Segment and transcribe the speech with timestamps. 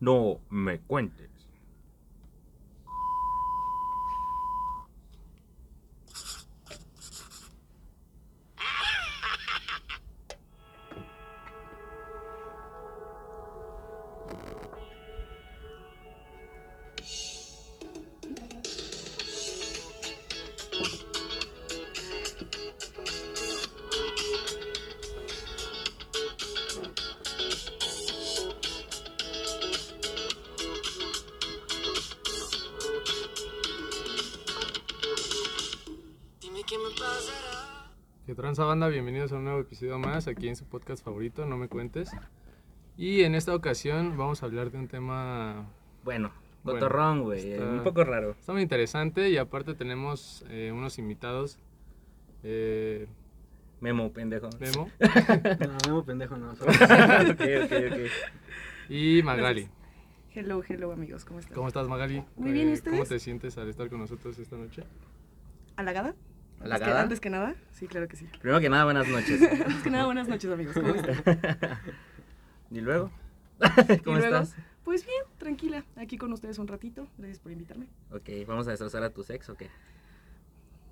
[0.00, 1.29] No me cuentes.
[38.66, 42.10] Banda, bienvenidos a un nuevo episodio más aquí en su podcast favorito, No me cuentes.
[42.96, 45.66] Y en esta ocasión vamos a hablar de un tema
[46.04, 46.30] Bueno,
[46.62, 47.52] Bueno, cotorrón, güey.
[47.52, 48.30] está- Un poco raro.
[48.38, 51.58] está muy interesante y aparte tenemos eh, unos invitados.
[52.42, 53.06] Eh,
[53.80, 54.50] Memo, pendejo.
[54.60, 54.90] Memo
[55.60, 56.54] No, Memo pendejo no.
[56.54, 56.70] solo-
[57.30, 58.90] ok, ok, ok.
[58.90, 59.68] y Magali.
[60.34, 61.54] Hello, hello amigos, ¿cómo están?
[61.54, 62.22] ¿Cómo estás Magali?
[62.36, 62.98] Muy bien, ¿y Eh, ustedes?
[62.98, 64.84] ¿Cómo te sientes al estar con nosotros esta noche?
[65.76, 66.14] ¿Halagada?
[66.60, 68.26] Antes que, antes que nada, sí, claro que sí.
[68.40, 69.40] Primero que nada, buenas noches.
[69.66, 71.16] Antes que nada, buenas noches amigos, ¿cómo están?
[72.70, 73.10] ¿Y luego?
[73.88, 74.56] Y ¿Cómo luego, estás?
[74.84, 77.86] Pues bien, tranquila, aquí con ustedes un ratito, gracias por invitarme.
[78.10, 79.68] Ok, ¿vamos a destrozar a tu ex o qué?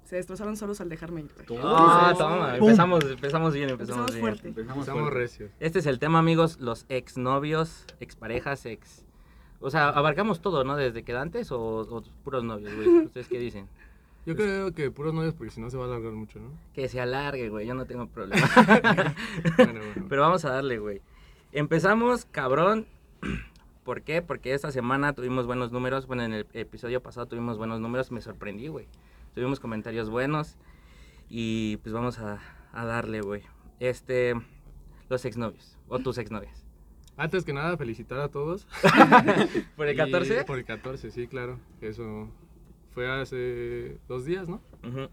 [0.05, 1.30] Se destrozaron solos al dejarme ir.
[1.62, 4.20] Ah, toma, empezamos, empezamos bien, empezamos, Empezamos bien.
[4.20, 4.48] fuerte.
[4.48, 5.19] Empezamos Estamos fuerte.
[5.20, 5.50] recios.
[5.61, 9.05] Este es el tema, amigos, los exnovios, exparejas, ex...
[9.61, 10.77] O sea, abarcamos todo, ¿no?
[10.77, 12.89] Desde quedantes o, o puros novios, güey.
[13.06, 13.69] ¿Ustedes qué dicen?
[14.29, 16.51] Yo creo que puros novios porque si no se va a alargar mucho, ¿no?
[16.75, 18.47] Que se alargue, güey, yo no tengo problema.
[19.57, 20.07] Bueno, bueno.
[20.07, 21.01] Pero vamos a darle, güey.
[21.53, 22.87] Empezamos, cabrón.
[23.85, 24.20] ¿Por qué?
[24.20, 26.07] Porque esta semana tuvimos buenos números.
[26.07, 28.12] Bueno, en el episodio pasado tuvimos buenos números.
[28.12, 28.87] Me sorprendí, güey.
[29.35, 30.59] Tuvimos comentarios buenos.
[31.31, 32.39] Y pues vamos a,
[32.75, 33.45] a darle, güey.
[33.81, 34.35] Este.
[35.09, 35.79] Los exnovios.
[35.89, 36.67] O tus exnovias.
[37.17, 38.69] Antes que nada, felicitar a todos.
[39.77, 40.45] ¿Por el Y- 14?
[40.45, 41.59] Por el 14, sí, claro.
[41.81, 42.29] Eso
[42.94, 44.61] fue hace dos días, ¿no?
[44.86, 45.08] Ujú.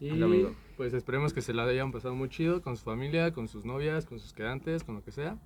[0.00, 0.54] Y El domingo.
[0.76, 4.06] pues esperemos que se la hayan pasado muy chido con su familia, con sus novias,
[4.06, 5.38] con sus quedantes, con lo que sea.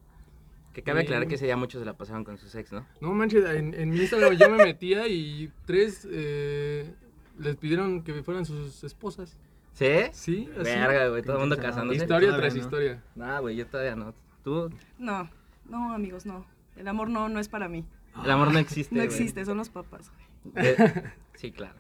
[0.72, 2.86] Que cabe Y- aclarar que ese día muchos se la pasaron con sus ex, ¿no?
[3.00, 6.94] No manches, en, en mi Instagram yo me metía y tres eh,
[7.38, 9.36] les pidieron que fueran sus esposas.
[9.72, 9.86] ¿Sí?
[10.12, 10.62] Sí, así.
[10.64, 12.00] Verga, güey, todo el mundo casándose.
[12.00, 12.60] Historia tras no.
[12.60, 13.02] historia.
[13.14, 14.12] Nah, güey, yo todavía no.
[14.42, 15.28] Tú, No,
[15.68, 16.44] no amigos, no.
[16.76, 17.84] El amor no, no es para mí.
[18.24, 18.94] el amor no existe.
[18.94, 19.06] No güey.
[19.08, 20.10] existe, son los papás.
[20.10, 20.27] güey.
[20.54, 21.04] De-
[21.34, 21.74] Sí, claro.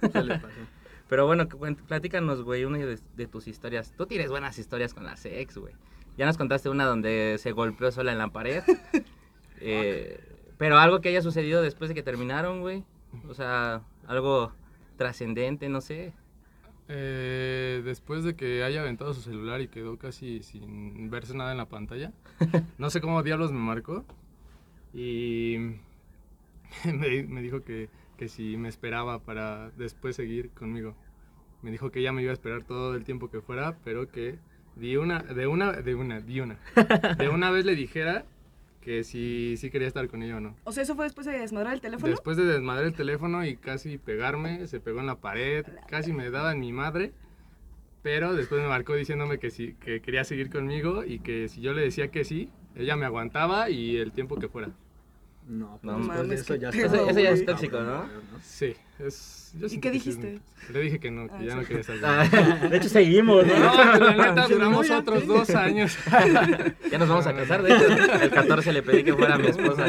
[0.00, 0.58] ¿Qué le pasó?
[1.08, 1.46] Pero bueno,
[1.86, 3.92] platícanos, güey, una de, de tus historias.
[3.96, 5.72] Tú tienes buenas historias con las ex, güey.
[6.16, 8.62] Ya nos contaste una donde se golpeó sola en la pared.
[9.66, 10.20] Eh,
[10.58, 12.84] pero algo que haya sucedido después de que terminaron, güey.
[13.28, 14.52] O sea, algo
[14.98, 16.12] trascendente, no sé.
[16.88, 21.56] Eh, después de que haya aventado su celular y quedó casi sin verse nada en
[21.58, 22.12] la pantalla,
[22.78, 24.04] no sé cómo diablos me marcó
[24.92, 25.56] y
[26.84, 30.94] me, me dijo que, que si me esperaba para después seguir conmigo.
[31.62, 34.38] Me dijo que ella me iba a esperar todo el tiempo que fuera, pero que
[34.76, 36.58] di una, de una, de una, di una,
[37.18, 38.24] de una vez le dijera
[38.80, 40.54] que si sí quería estar con ella o no.
[40.64, 42.10] O sea, eso fue después de desmadrar el teléfono.
[42.10, 46.30] Después de desmadrar el teléfono y casi pegarme, se pegó en la pared, casi me
[46.30, 47.12] daba en mi madre,
[48.02, 51.72] pero después me marcó diciéndome que sí, que quería seguir conmigo y que si yo
[51.72, 54.70] le decía que sí, ella me aguantaba y el tiempo que fuera.
[55.46, 56.86] No, No pues de mames, eso ya está.
[56.86, 58.08] Eso- eso ya es tóxico, ¿no?
[58.42, 59.52] Sí, es...
[59.58, 60.40] yo ¿Y qué dijiste?
[60.72, 63.58] Le dije que no, que Ah, ya no quería estar Ah, de hecho, seguimos, ¿no?
[63.58, 65.96] No, pero la neta Pero duramos no, otros dos años.
[66.90, 68.22] Ya nos vamos a casar, de hecho.
[68.22, 69.88] El 14 le pedí que fuera mi esposa.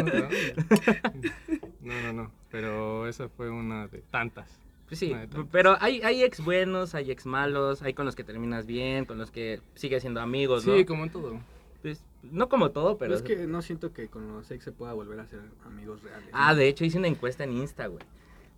[1.82, 4.50] No, no, no, pero esa fue una de tantas.
[4.88, 5.16] Pues sí,
[5.52, 9.18] pero hay, hay ex buenos, hay ex malos, hay con los que terminas bien, con
[9.18, 10.76] los que sigues siendo amigos, ¿no?
[10.76, 11.40] Sí, como en todo.
[11.86, 13.16] Pues, no como todo, Pero pero...
[13.16, 16.28] es que no siento que con los ex se pueda volver a ser amigos reales.
[16.34, 16.56] Ah, ¿no?
[16.56, 18.04] de hecho hice una encuesta en Insta, güey.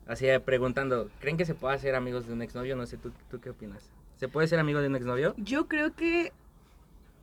[0.08, 2.78] Así eh, preguntando, ¿creen que se puede hacer amigos de un exnovio?
[2.78, 3.92] No sé, ¿tú, ¿tú qué opinas?
[4.16, 5.36] ¿Se puede ser amigo de un exnovio?
[5.36, 6.32] Yo creo que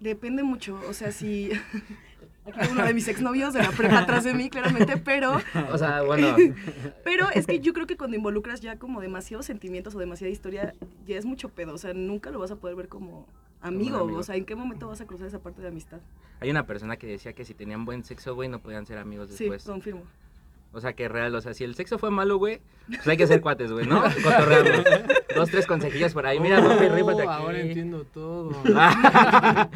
[0.01, 0.79] depende mucho.
[0.91, 1.53] O sea, si.
[2.47, 5.39] Aquí hay uno de mis exnovios de la prepa atrás de mí, claramente, pero.
[5.73, 6.37] O sea, bueno,
[7.03, 10.75] Pero es que yo creo que cuando involucras ya como demasiados sentimientos o demasiada historia,
[11.07, 11.73] ya es mucho pedo.
[11.73, 13.27] O sea, nunca lo vas a poder ver como
[13.65, 13.99] amigo.
[13.99, 14.19] amigo.
[14.19, 15.99] O sea, ¿en qué momento vas a cruzar esa parte de amistad?
[16.41, 19.31] hay una persona que decía que si tenían buen sexo, güey, no podían ser amigos
[19.31, 19.65] Sí, después.
[19.65, 20.03] confirmo.
[20.73, 23.27] O sea, que real, o sea, si el sexo fue malo, güey, pues hay que
[23.29, 24.03] ser cuates, güey, ¿no?
[24.03, 24.85] Cotorreamos.
[25.37, 26.41] Dos, tres consejillos por ahí.
[26.41, 27.27] Mira, papi, Oh, aquí.
[27.29, 28.51] Ahora entiendo todo.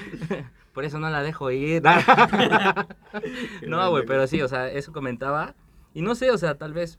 [0.75, 1.82] Por eso no la dejo ir.
[3.67, 5.55] no, güey, pero sí, o sea, eso comentaba.
[5.94, 6.99] Y no sé, o sea, tal vez.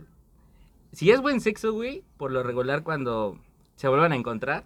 [0.92, 3.38] Si es buen sexo, güey, por lo regular cuando
[3.76, 4.64] se vuelvan a encontrar,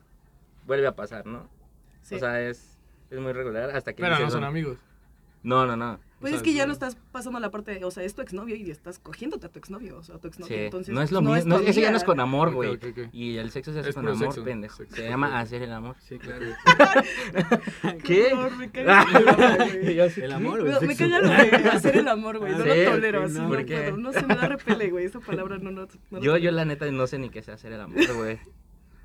[0.65, 1.47] vuelve a pasar, ¿no?
[2.03, 2.15] Sí.
[2.15, 2.77] O sea, es,
[3.09, 4.03] es muy regular hasta que.
[4.03, 4.77] Pero no son amigos.
[5.41, 5.99] No, no, no.
[6.21, 8.21] Pues O es que ya no estás pasando la parte, de- o sea, es tu
[8.21, 10.55] exnovio y estás cogiéndote a tu exnovio, o sea, a tu exnovio.
[10.55, 12.79] Sí, Entonces, no es lo pues, mismo, no eso ya no es con amor, güey.
[13.11, 14.77] Y el sexo se hace Es con amor, sexo, pendejo.
[14.77, 14.95] sexo.
[14.95, 15.97] Se llama hacer el amor.
[15.99, 16.45] Sí, claro.
[18.05, 18.33] ¿Qué?
[18.57, 21.03] me el amor, o el Me, me sexo.
[21.11, 22.53] caga lo de hacer el amor, güey.
[22.53, 23.97] No Sí, lo tolero así, no.
[23.97, 25.05] no, se me da repele, güey.
[25.05, 27.49] Esa palabra no, no, no Yo, lo yo la neta no sé ni qué es
[27.49, 28.39] hacer el amor, güey.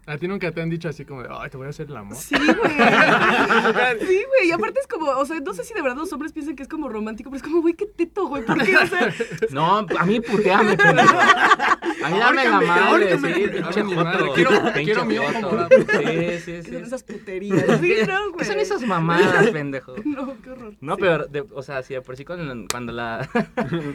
[0.09, 1.97] A ti nunca te han dicho así como, de, ay, te voy a hacer el
[1.97, 2.17] amor.
[2.17, 2.49] Sí, güey.
[4.01, 4.49] Sí, güey.
[4.49, 6.63] Y aparte es como, o sea, no sé si de verdad los hombres piensan que
[6.63, 8.43] es como romántico, pero es como, güey, qué teto, güey.
[8.45, 8.77] ¿Por qué?
[8.77, 9.13] O sea,
[9.51, 11.19] No, a mí puteame, pendejo.
[11.19, 14.33] A mí dame la madre, sí, pinche joto.
[14.35, 15.67] quiero- quiero mi ojo.
[15.69, 16.73] Sí, sí, ¿qué sí.
[16.73, 17.65] son esas puterías?
[17.81, 18.39] Sí, no, güey.
[18.39, 19.95] ¿Qué son esas mamadas, pendejo?
[20.05, 20.75] No, qué horror.
[20.81, 21.01] No, Sí.
[21.03, 23.29] pero, de- o sea, si de por sí cuando, cuando la,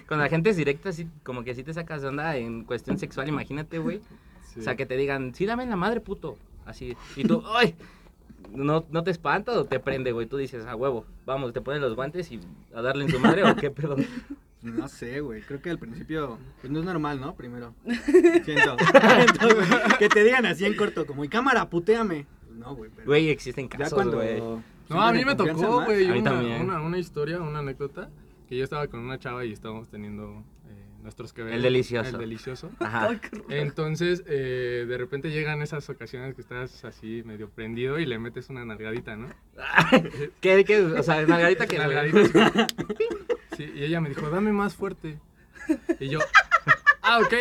[0.07, 2.97] cuando la gente es directa, así, como que sí te sacas de onda en cuestión
[2.99, 4.01] sexual, imagínate, güey.
[4.53, 4.59] Sí.
[4.59, 6.37] O sea, que te digan, sí, dame la madre, puto.
[6.65, 6.95] Así.
[7.15, 7.75] Y tú, ¡ay!
[8.53, 10.27] ¿No, ¿No te espanta o te prende, güey?
[10.27, 12.39] Tú dices, a huevo, vamos, te pones los guantes y
[12.75, 13.95] a darle en su madre o qué pedo.
[14.61, 15.41] No sé, güey.
[15.41, 17.35] Creo que al principio, pues no es normal, ¿no?
[17.35, 17.73] Primero.
[18.45, 18.77] Siento.
[18.79, 19.67] Entonces,
[19.99, 22.25] que te digan así en corto, como, y cámara, puteame.
[22.49, 22.89] No, güey.
[22.95, 24.15] pero Güey, existen ya casos, cuando.
[24.19, 24.39] güey.
[24.87, 26.61] No, a mí me tocó, güey, A mí una, también.
[26.61, 28.09] una, una historia, una anécdota,
[28.47, 30.41] que yo estaba con una chava y estábamos teniendo
[31.03, 31.53] nuestros que ver.
[31.53, 32.09] El delicioso.
[32.09, 32.71] El delicioso.
[32.79, 33.19] Ajá.
[33.49, 38.49] Entonces, eh, de repente llegan esas ocasiones que estás así medio prendido y le metes
[38.49, 39.29] una nalgadita, ¿no?
[40.41, 40.81] ¿Qué, qué?
[40.81, 41.77] O sea, Margarita que...
[41.77, 42.67] Nalgadita.
[43.55, 45.19] Sí, y ella me dijo, dame más fuerte.
[45.99, 46.17] Y yo,
[47.03, 47.33] ah, ok.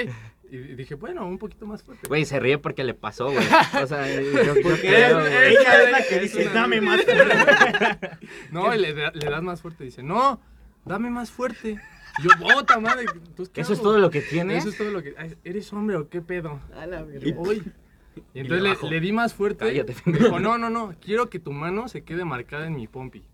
[0.51, 2.07] Y dije, bueno, un poquito más fuerte.
[2.07, 3.39] Güey, se ríe porque le pasó, güey.
[3.83, 7.01] O sea, yo, yo creo, ella, es la que dice, una- dame más.
[8.51, 9.85] No, y le, da- le das más fuerte.
[9.85, 10.39] Dice, no,
[10.85, 11.81] dame más fuerte.
[12.19, 13.07] Y yo, bota, madre.
[13.15, 14.59] entonces, ¿qué ¿Eso es hago?" todo lo que tienes?
[14.59, 15.15] Eso es todo lo que.
[15.45, 16.61] ¿Eres hombre o qué pedo?
[16.77, 17.35] A la verga.
[17.39, 17.63] Uy.
[18.35, 18.91] Y entonces le le, bajó.
[18.91, 19.65] le di más fuerte.
[19.67, 20.95] Cállate, Me dijo, no, no, no.
[21.01, 23.25] Quiero que tu mano se quede marcada en mi pompi.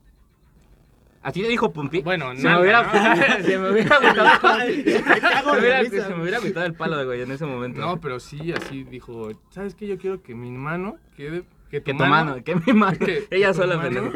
[1.21, 2.01] ¿A ti te dijo Pumpi?
[2.01, 3.43] Bueno, se nada, me hubiera, ¿no?
[3.45, 7.81] se me hubiera agüitado el se, de me hubiera el palo, güey, en ese momento.
[7.81, 9.89] No, pero sí, así dijo, ¿sabes qué?
[9.89, 11.45] Yo quiero que mi mano quede...
[11.71, 12.97] Que tu, que tu mano, que mi mano.
[13.05, 14.11] que- Ella que sola, mano.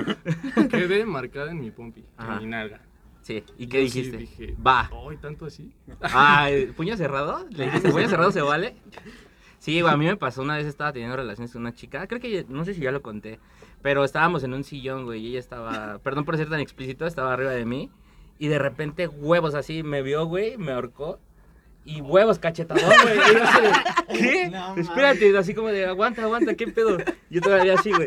[0.71, 2.81] Quede marcada en mi pompi, en mi nalga.
[3.23, 4.17] Sí, ¿y qué Yo sí dijiste?
[4.19, 4.91] dije, Va.
[5.09, 5.73] Ay, tanto así.
[6.01, 7.47] Ay, ¿puño cerrado?
[7.51, 8.75] ¿Le dijiste puño cerrado se vale?
[9.59, 12.21] Sí, güey, a mí me pasó una vez, estaba teniendo relaciones con una chica, creo
[12.21, 13.39] que, no sé si ya lo conté,
[13.81, 17.33] pero estábamos en un sillón, güey, y ella estaba, perdón por ser tan explícito, estaba
[17.33, 17.89] arriba de mí,
[18.41, 21.21] y de repente huevos así, me vio, güey, me ahorcó,
[21.85, 23.73] y huevos cachetadón, güey, y yo así de,
[24.19, 24.49] ¿qué?
[24.51, 24.77] No.
[24.77, 26.99] Espérate, así como de, aguanta, aguanta, ¿qué pedo?
[27.29, 28.07] Yo todavía así, güey,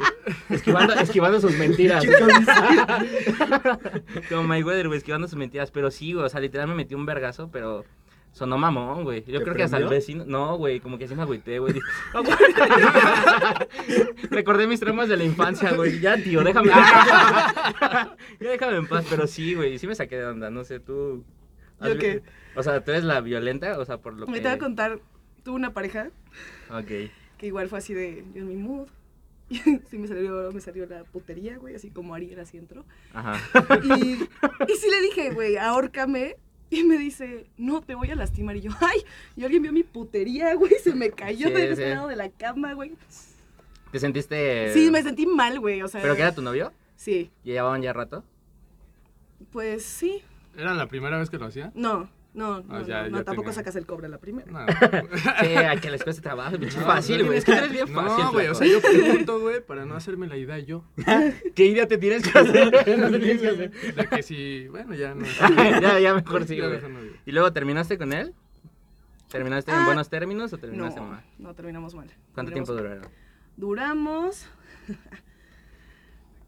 [0.50, 2.06] esquivando, esquivando sus mentiras.
[4.30, 7.06] como Mayweather, güey, esquivando sus mentiras, pero sí, güey, o sea, literal me metí un
[7.06, 7.84] vergazo, pero...
[8.32, 9.24] Sonó mamón, güey.
[9.26, 10.26] Yo ¿Te creo que hasta el vecino.
[10.28, 11.74] No, güey, como que sí me agüité, güey.
[14.30, 16.02] Recordé mis traumas de la infancia, güey.
[16.02, 16.68] Ya, tío, déjame.
[16.68, 19.80] ya déjame en paz, pero sí, güey.
[19.80, 20.50] Sí me saqué de onda.
[20.50, 21.24] No sé, tú.
[21.82, 22.22] ¿Yo qué?
[22.56, 24.42] O sea, tú eres la violenta, o sea, por lo Me que.
[24.42, 25.00] te voy a contar,
[25.44, 26.10] tuve una pareja
[26.70, 26.88] Ok.
[27.38, 28.88] que igual fue así de, yo en mi mood.
[29.90, 32.84] sí me salió, me salió la putería, güey, así como Ariel así entró.
[33.14, 33.40] Ajá.
[33.84, 36.38] Y, y sí le dije, güey, ahórcame.
[36.72, 38.56] Y me dice, no, te voy a lastimar.
[38.56, 39.04] Y yo, ay,
[39.36, 41.90] y alguien vio mi putería, güey, se me cayó Sí, de ese sí.
[41.90, 42.94] lado de la cama, güey.
[43.92, 44.74] ¿Te sentiste.?
[44.74, 46.02] Sí, me sentí mal, güey, o sea.
[46.02, 46.74] ¿Pero que era tu novio?
[46.96, 48.24] Sí, ¿Y llevaban ya rato?
[49.52, 50.24] pues sí.
[50.58, 51.72] ¿Era la primera vez que lo hacía?
[51.76, 53.54] No, no, no, Ah, ya- no, ya no, tampoco tenía.
[53.54, 54.52] sacas el cobre a la primera.
[54.52, 54.66] No.
[55.42, 56.58] Sí, a que les cueste trabajo.
[56.58, 57.38] pinche fácil, güey.
[57.38, 58.24] Es que eres bien fácil.
[58.26, 60.84] No, güey, o sea, yo pregunto, güey, para no hacerme la idea yo.
[61.56, 62.72] ¿Qué idea te tienes que hacer?
[63.00, 63.72] No te tienes que hacer.
[63.96, 65.26] De que si, bueno, ya no.
[65.82, 66.80] ya, ya mejor sí, güey.
[67.26, 68.34] ¿Y luego terminaste con él?
[69.30, 71.24] ¿Terminaste en Ah, buenos términos o No, terminaste mal?
[71.40, 72.08] no terminamos mal.
[72.34, 73.08] ¿Cuánto Terminamos- tiempo duraron?
[73.58, 74.48] Duramos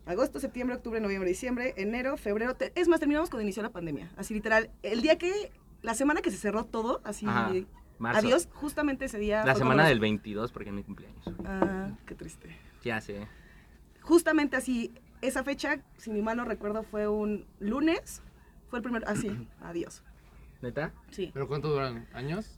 [0.07, 2.55] agosto, septiembre, octubre, noviembre, diciembre, enero, febrero.
[2.55, 4.09] te- Es más, terminamos cuando inició la pandemia.
[4.17, 7.51] Así literal, el día que, la semana que se cerró todo, así, Ajá,
[7.99, 8.19] marzo.
[8.19, 9.45] adiós, justamente ese día.
[9.45, 11.23] La semana del 22, porque es mi cumpleaños.
[11.45, 12.55] Ah, qué triste.
[12.83, 13.27] Ya sé.
[14.01, 18.21] Justamente así, esa fecha, si mi mal no recuerdo, fue un lunes.
[18.69, 19.29] Fue el primer, así,
[19.61, 20.03] adiós.
[20.61, 20.91] ¿Neta?
[21.11, 21.29] Sí.
[21.33, 22.07] ¿Pero cuánto duran?
[22.13, 22.56] ¿Años?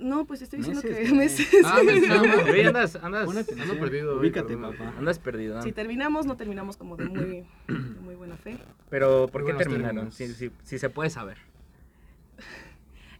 [0.00, 1.48] No, pues estoy diciendo Meses, que meses.
[1.64, 2.46] Ah, meses, más.
[2.46, 3.78] Güey, andas, andas, atención.
[3.78, 4.18] perdido.
[4.18, 4.94] Ubícate, papá.
[4.98, 5.60] andas perdido.
[5.62, 8.58] Si terminamos, no terminamos como de muy, de muy buena fe.
[8.90, 10.12] Pero, ¿por Muy qué terminaron?
[10.12, 11.38] Si, si, si se puede saber.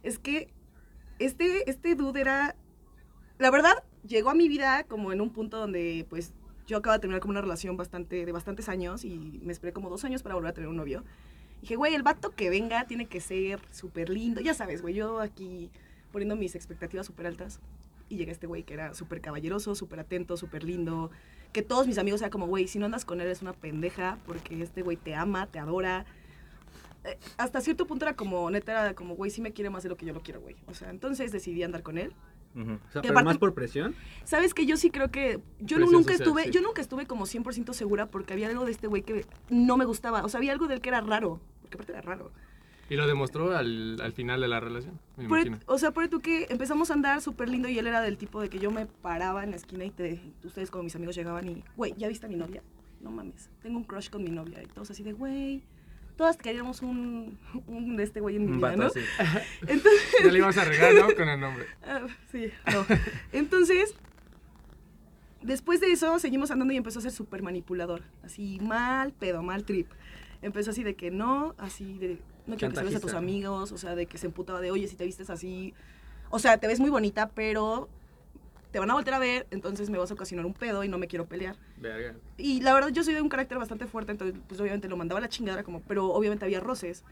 [0.01, 0.47] Es que
[1.19, 2.55] este, este dude era.
[3.37, 6.33] La verdad, llegó a mi vida como en un punto donde, pues,
[6.67, 9.89] yo acabo de terminar como una relación bastante, de bastantes años y me esperé como
[9.89, 11.03] dos años para volver a tener un novio.
[11.61, 14.39] dije, güey, el vato que venga tiene que ser súper lindo.
[14.39, 15.69] Ya sabes, güey, yo aquí
[16.11, 17.59] poniendo mis expectativas súper altas.
[18.09, 21.11] Y llega este güey que era súper caballeroso, súper atento, súper lindo.
[21.53, 24.17] Que todos mis amigos eran como, güey, si no andas con él es una pendeja
[24.25, 26.05] porque este güey te ama, te adora.
[27.05, 29.89] eh, hasta cierto punto era como, neta, era como, güey, sí me quiere más de
[29.89, 30.55] lo que yo lo quiero, güey.
[30.67, 32.13] O sea, entonces decidí andar con él.
[32.55, 32.71] Ujú.
[32.73, 33.95] O sea, pero aparte- más por presión.
[34.25, 36.49] Sabes que yo sí creo que yo Presión nunca social, estuve, sí.
[36.51, 39.85] yo nunca estuve como 100% segura porque había algo de este güey que no me
[39.85, 40.25] gustaba.
[40.25, 42.31] O sea, había algo de él que era raro, porque aparte era raro.
[42.89, 45.59] Y lo demostró al, al final de la relación, me Por- imagino.
[45.67, 48.41] o sea, por tú que empezamos a andar súper lindo y él era del tipo
[48.41, 51.47] de que yo me paraba en la esquina y te, ustedes como mis amigos llegaban
[51.47, 52.63] y, güey, ¿ya viste a mi novia?
[53.01, 54.61] No mames, tengo un crush con mi novia.
[54.63, 55.61] Y todos así de, güey,
[56.17, 58.87] todas queríamos un, un de este güey en mi Un vida, vato ¿no?
[58.87, 58.99] así.
[59.67, 61.15] Entonces, Ya le ibas a regar, ¿no?
[61.15, 61.65] Con el nombre.
[61.85, 62.85] Ah, sí, no.
[63.31, 63.93] Entonces,
[65.41, 68.01] después de eso, seguimos andando y empezó a ser súper manipulador.
[68.23, 69.87] Así, mal pedo, mal trip.
[70.41, 72.17] Empezó así de que no, así de,
[72.49, 74.87] no quiero que saludes a tus amigos, o sea, de que se emputaba de, oye,
[74.87, 75.73] si te vistes así,
[76.29, 77.87] o sea, te ves muy bonita, pero
[78.71, 80.97] te van a volver a ver, entonces me vas a ocasionar un pedo y no
[80.97, 81.55] me quiero pelear.
[81.77, 82.15] Verga.
[82.37, 85.17] Y la verdad, yo soy de un carácter bastante fuerte, entonces, pues obviamente lo mandaba
[85.19, 87.03] a la chingada, como, pero obviamente había roces.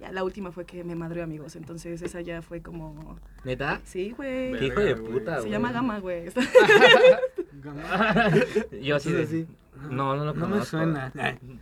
[0.00, 3.80] Ya la última fue que me madreó amigos, entonces esa ya fue como, ¿Neta?
[3.84, 4.52] sí, güey.
[4.58, 5.12] Qué hijo de Verga, güey.
[5.12, 6.24] puta, Se llama Gama, güey.
[8.82, 9.26] Yo así de...
[9.26, 9.46] Sí.
[9.90, 10.76] No, no lo No me conozco.
[10.76, 11.12] suena.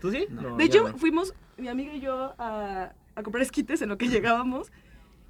[0.01, 0.27] ¿Tú sí?
[0.31, 0.57] No.
[0.57, 0.99] De hecho, no.
[0.99, 4.71] fuimos, mi amiga y yo, a, a comprar esquites en lo que llegábamos.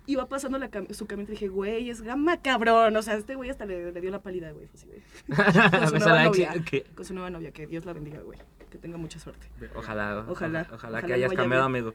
[0.07, 2.97] Iba pasando la cam- su camioneta y dije, güey, es Gama, cabrón.
[2.97, 4.67] O sea, este güey hasta le, le dio la pálida, güey.
[4.73, 5.03] así, güey.
[5.71, 6.55] Con su nueva la novia.
[6.95, 8.39] Con su nueva novia, que Dios la bendiga, güey.
[8.71, 9.47] Que tenga mucha suerte.
[9.75, 11.85] Ojalá, Ojalá, ojalá, ojalá, ojalá que hayas cambiado, bien.
[11.85, 11.95] amigo.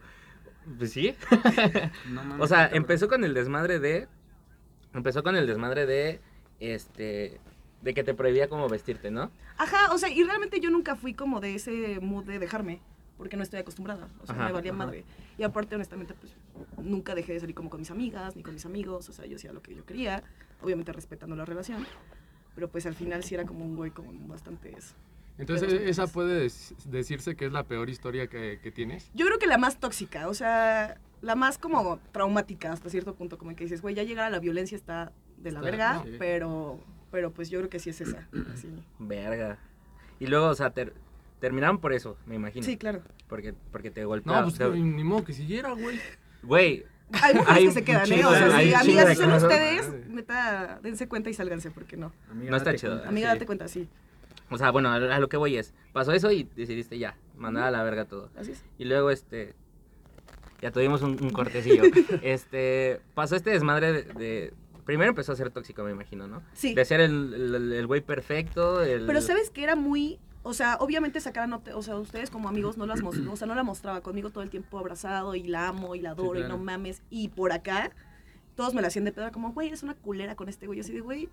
[0.78, 1.14] Pues sí.
[2.08, 4.06] No mames, O sea, empezó con el desmadre de.
[4.92, 6.20] Empezó con el desmadre de.
[6.60, 7.40] Este.
[7.82, 9.30] De que te prohibía como vestirte, ¿no?
[9.58, 12.80] Ajá, o sea, y realmente yo nunca fui como de ese mood de dejarme.
[13.16, 14.08] Porque no estoy acostumbrada.
[14.22, 14.78] O sea, Ajá, me valía ajá.
[14.86, 15.04] madre.
[15.38, 16.32] Y aparte, honestamente, pues
[16.84, 19.08] nunca dejé de salir como con mis amigas ni con mis amigos.
[19.08, 20.22] O sea, yo hacía lo que yo quería.
[20.62, 21.86] Obviamente respetando la relación.
[22.54, 24.94] Pero pues al final sí era como un güey con bastantes.
[25.38, 29.10] Entonces, Pero- ¿esa puede dec- decirse que es la peor historia que, que tienes?
[29.14, 33.36] Yo creo que la más tóxica, o sea, la más como traumática hasta cierto punto,
[33.38, 36.10] como que dices, güey, ya llegar a la violencia está de la Está- verga, sí.
[36.20, 36.78] pero,
[37.10, 38.28] pero pues yo creo que sí es esa.
[38.54, 38.68] así.
[39.00, 39.58] Verga.
[40.20, 40.94] Y luego, o sea, ter-
[41.44, 42.64] terminaron por eso, me imagino.
[42.64, 43.02] Sí, claro.
[43.28, 44.50] Porque, porque te No, golpearon.
[44.50, 46.00] pues ni ni modo que siguiera, güey.
[46.42, 46.86] Güey,
[47.22, 48.24] Hay mujeres Hay que se quedan, ¿eh?
[48.24, 52.12] O sea, chingo amigas, si son ustedes, neta, dense cuenta y sálganse, porque no.
[52.30, 52.94] Amiga, No está chido.
[53.04, 53.34] Amiga, sí.
[53.34, 53.90] date cuenta, sí.
[54.48, 55.74] o sea, bueno, a, lo que voy es.
[55.92, 58.30] Pasó eso y decidiste ya, mandar a la verga todo.
[58.38, 58.64] Así es.
[58.78, 59.54] Y luego, este.
[60.62, 61.82] Ya tuvimos un, un cortecillo.
[62.22, 63.02] este.
[63.14, 64.54] Pasó este desmadre de, de-
[64.86, 66.42] Primero empezó a ser tóxico, me imagino, ¿no?
[66.52, 66.74] Sí.
[66.74, 68.82] De ser el, el, el güey perfecto.
[68.82, 69.06] El...
[69.06, 72.30] Pero sabes que era muy, o sea, obviamente esa cara no te, o sea, ustedes
[72.30, 75.34] como amigos no las mos- o sea, no la mostraba conmigo todo el tiempo abrazado
[75.34, 76.58] y la amo y la adoro y claro.
[76.58, 77.90] no mames y por acá
[78.54, 80.92] todos me la hacían de pedo como, güey, eres una culera con este güey, así
[80.92, 81.28] de güey.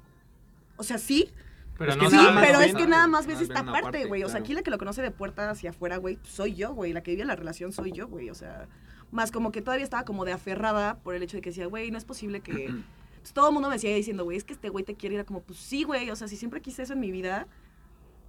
[0.77, 1.29] O sea, sí,
[1.77, 3.41] Pero Es no que sí, nada nada más pero ven- es que nada más ves
[3.41, 4.23] esta parte, güey.
[4.23, 6.93] O sea, aquí la que lo conoce de puerta hacia afuera, güey, soy yo, güey.
[6.93, 8.29] La que vive la relación soy yo, güey.
[8.29, 8.67] O sea,
[9.11, 11.91] más como que todavía estaba como de aferrada por el hecho de que decía, güey,
[11.91, 12.73] no es posible que...
[13.21, 15.13] Pues, todo el mundo me decía diciendo, güey, es que este güey te quiere.
[15.13, 16.09] Era como, pues sí, güey.
[16.09, 17.45] O sea, si siempre quise eso en mi vida,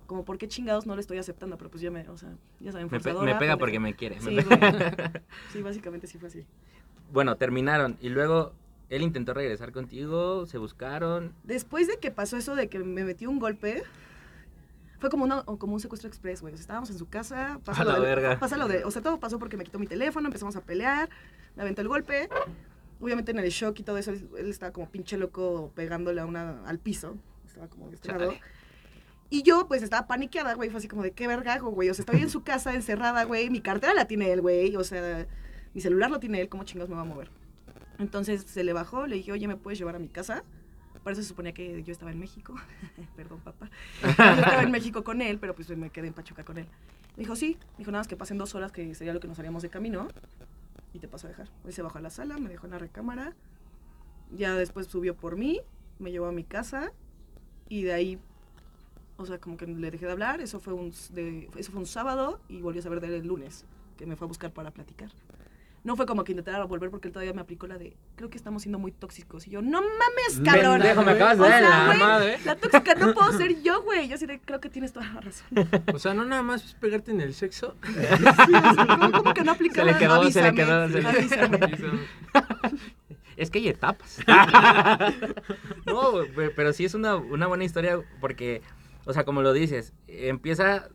[0.06, 1.56] como, ¿por qué chingados no lo estoy aceptando?
[1.58, 2.30] Pero pues ya me, o sea,
[2.60, 4.20] ya saben, Me, pe- me pega porque me quiere.
[4.20, 6.44] Sí, me pe- Sí, básicamente sí fue así.
[7.12, 7.96] bueno, terminaron.
[8.00, 8.52] Y luego
[8.90, 11.32] él intentó regresar contigo, se buscaron.
[11.44, 13.82] Después de que pasó eso de que me metió un golpe,
[14.98, 16.52] fue como, una, como un secuestro express, güey.
[16.54, 18.38] O sea, estábamos en su casa, pasa lo de, verga.
[18.38, 21.08] pasa lo de, o sea, todo pasó porque me quitó mi teléfono, empezamos a pelear,
[21.56, 22.28] me aventó el golpe.
[23.00, 26.26] Obviamente en el shock y todo eso, él, él estaba como pinche loco pegándole a
[26.26, 27.16] una, al piso.
[27.46, 28.26] Estaba como destrozado.
[28.32, 28.40] Chale.
[29.32, 30.68] Y yo, pues, estaba paniqueada, güey.
[30.68, 31.88] Fue así como de, ¿qué verga hago, güey?
[31.88, 33.48] O sea, estoy en su casa encerrada, güey.
[33.48, 34.76] Mi cartera la tiene él, güey.
[34.76, 35.26] O sea,
[35.72, 36.50] mi celular lo tiene él.
[36.50, 37.30] ¿Cómo chingados me va a mover?
[37.98, 40.44] Entonces se le bajó, le dije, oye, ¿me puedes llevar a mi casa?
[41.02, 42.54] Para eso se suponía que yo estaba en México.
[43.16, 43.70] Perdón, papá.
[44.02, 46.66] Yo estaba en México con él, pero pues me quedé en Pachuca con él.
[47.16, 47.56] Me dijo, sí.
[47.72, 49.70] Me dijo, nada más que pasen dos horas, que sería lo que nos haríamos de
[49.70, 50.08] camino.
[50.92, 51.48] Y te paso a dejar.
[51.64, 53.32] Él se bajó a la sala, me dejó en la recámara.
[54.30, 55.62] Ya después subió por mí,
[55.98, 56.92] me llevó a mi casa.
[57.70, 58.18] Y de ahí,
[59.16, 60.40] o sea, como que le dejé de hablar.
[60.40, 63.26] Eso fue un, de, eso fue un sábado y volví a saber de él el
[63.26, 63.64] lunes,
[63.96, 65.10] que me fue a buscar para platicar.
[65.84, 68.36] No fue como que intentara volver porque él todavía me aplicó la de, creo que
[68.36, 69.48] estamos siendo muy tóxicos.
[69.48, 70.78] Y yo, no mames, cabrón.
[70.78, 72.38] Pendejo, me acabas de O dar la güey, madre.
[72.44, 74.06] La tóxica no puedo ser yo, güey.
[74.06, 75.48] Yo sí de, creo que tienes toda la razón.
[75.92, 77.74] O sea, no nada más es pegarte en el sexo.
[78.86, 79.88] ¿Cómo, cómo que no aplicaba?
[79.88, 81.58] Se le quedó, se le Avísame, quedó, se le- avísame.
[83.36, 84.18] Es que hay etapas.
[85.86, 86.12] no,
[86.54, 88.62] pero sí es una, una buena historia porque,
[89.04, 90.88] o sea, como lo dices, empieza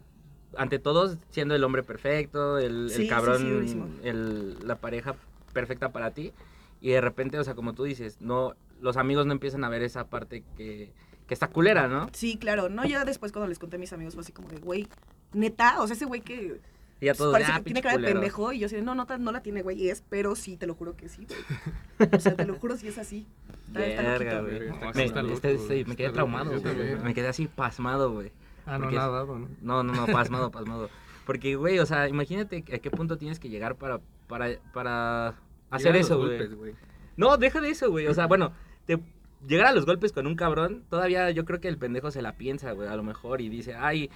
[0.56, 5.16] ante todos siendo el hombre perfecto, el, Sí, cabrón, sí, el, la pareja
[5.54, 6.34] perfecta para ti.
[6.82, 9.82] Y de repente, o sea, como tú dices, no, los amigos no empiezan a ver
[9.82, 10.94] esa parte que,
[11.28, 12.10] que está culera, ¿no?
[12.14, 12.70] Sí, claro.
[12.70, 14.88] No, ya después cuando les conté a mis amigos fue así como de, güey,
[15.34, 16.62] neta, o sea, ese güey que
[17.00, 19.06] Y ya todos, Parece ah, que tiene cara de pendejo y yo así, no, no,
[19.06, 22.10] no la tiene, güey, es, pero sí, te lo juro que sí, güey.
[22.14, 23.28] O sea, te lo juro si es así.
[23.68, 24.72] Verga, güey.
[24.96, 26.96] Me, está loco, está me quedé traumado, güey.
[27.04, 28.32] Me quedé así pasmado, güey.
[28.66, 29.48] Ah, no, nada, ¿no?
[29.62, 30.90] No, no, no, pasmado, pasmado.
[31.26, 35.36] Porque, güey, o sea, imagínate a qué punto tienes que llegar para, para, para
[35.70, 36.74] hacer Llegar eso, güey.
[37.16, 38.08] No, deja de eso, güey.
[38.08, 38.54] O sea, bueno,
[38.86, 39.00] te,
[39.46, 42.34] llegar a los golpes con un cabrón, todavía yo creo que el pendejo se la
[42.34, 44.10] piensa, güey, a lo mejor, y dice, ay,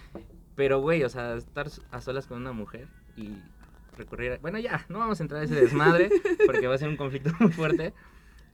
[0.61, 2.87] pero, güey, o sea, estar a solas con una mujer
[3.17, 3.31] y
[3.97, 4.37] recurrir a...
[4.37, 6.11] Bueno, ya, no vamos a entrar a ese desmadre,
[6.45, 7.95] porque va a ser un conflicto muy fuerte,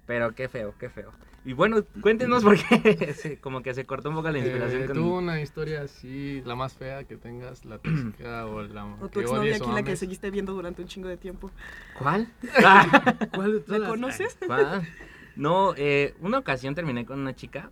[0.06, 1.12] pero qué feo, qué feo.
[1.44, 4.86] Y bueno, cuéntenos por qué se- como que se cortó un poco la inspiración Eh,
[4.86, 4.96] con...
[4.96, 9.20] ¿Tú una historia así, la más fea que tengas, la tóxica o la O tu
[9.20, 11.52] que exnovia aquí, la que seguiste viendo durante un chingo de tiempo.
[12.00, 12.32] ¿Cuál?
[12.64, 13.90] Ah, ¿Cuál de ¿La todas?
[13.90, 14.38] conoces?
[14.48, 14.88] ¿cuál?
[15.36, 17.70] No, eh, una ocasión terminé con una chica.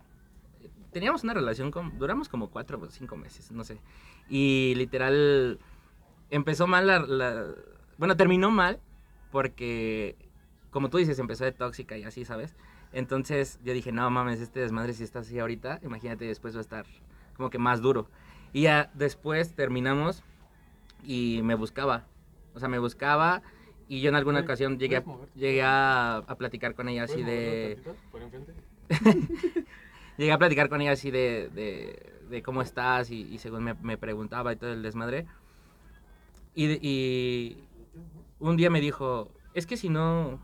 [0.92, 3.78] Teníamos una relación, con, duramos como cuatro o cinco meses, no sé.
[4.28, 5.58] Y literal,
[6.30, 7.46] empezó mal la, la-
[7.98, 8.80] Bueno, terminó mal
[9.30, 10.16] porque,
[10.70, 12.54] como tú dices, empezó de tóxica y así, ¿sabes?
[12.92, 16.62] Entonces yo dije, no mames, este desmadre si está así ahorita, imagínate después va a
[16.62, 16.86] estar
[17.36, 18.08] como que más duro.
[18.52, 20.22] Y ya después terminamos
[21.04, 22.06] y me buscaba.
[22.54, 23.42] O sea, me buscaba
[23.88, 25.04] y yo en alguna ocasión llegué a,
[25.34, 27.78] llegué a, a platicar con ella así ¿Puedes de...
[30.16, 33.74] Llegué a platicar con ella así de, de, de cómo estás y, y según me,
[33.74, 35.26] me preguntaba y todo el desmadre.
[36.54, 37.64] Y, y
[38.38, 40.40] un día me dijo, es que si no...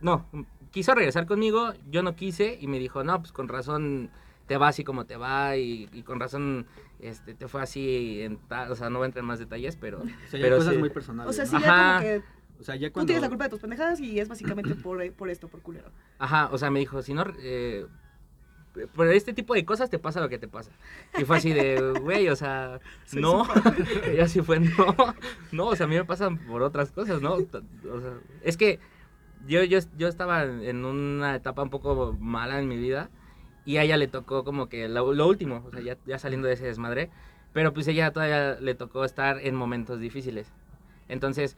[0.00, 0.26] No,
[0.70, 4.10] quiso regresar conmigo, yo no quise y me dijo, no, pues con razón
[4.46, 6.66] te va así como te va y, y con razón
[7.00, 9.76] este, te fue así, en ta- o sea, no voy a entrar en más detalles,
[9.76, 9.98] pero...
[9.98, 10.78] O sea, ya pero cosas sí.
[10.78, 11.30] muy personales.
[11.30, 11.66] O sea, sí, Ajá.
[11.66, 12.22] ya como que
[12.60, 13.06] O sea, ya tú cuando...
[13.08, 15.90] tienes la culpa de tus pendejadas y es básicamente por, por esto, por culero.
[16.18, 17.86] Ajá, o sea, me dijo, si no, eh,
[18.86, 20.70] por este tipo de cosas te pasa lo que te pasa.
[21.18, 23.46] Y fue así de, güey, o sea, Soy no.
[24.14, 24.94] y así fue, no.
[25.52, 27.34] No, o sea, a mí me pasan por otras cosas, ¿no?
[27.34, 27.40] O
[28.00, 28.78] sea, es que
[29.46, 33.10] yo, yo, yo estaba en una etapa un poco mala en mi vida
[33.64, 36.48] y a ella le tocó como que lo, lo último, o sea, ya, ya saliendo
[36.48, 37.10] de ese desmadre,
[37.52, 40.52] pero pues ella todavía le tocó estar en momentos difíciles.
[41.08, 41.56] Entonces,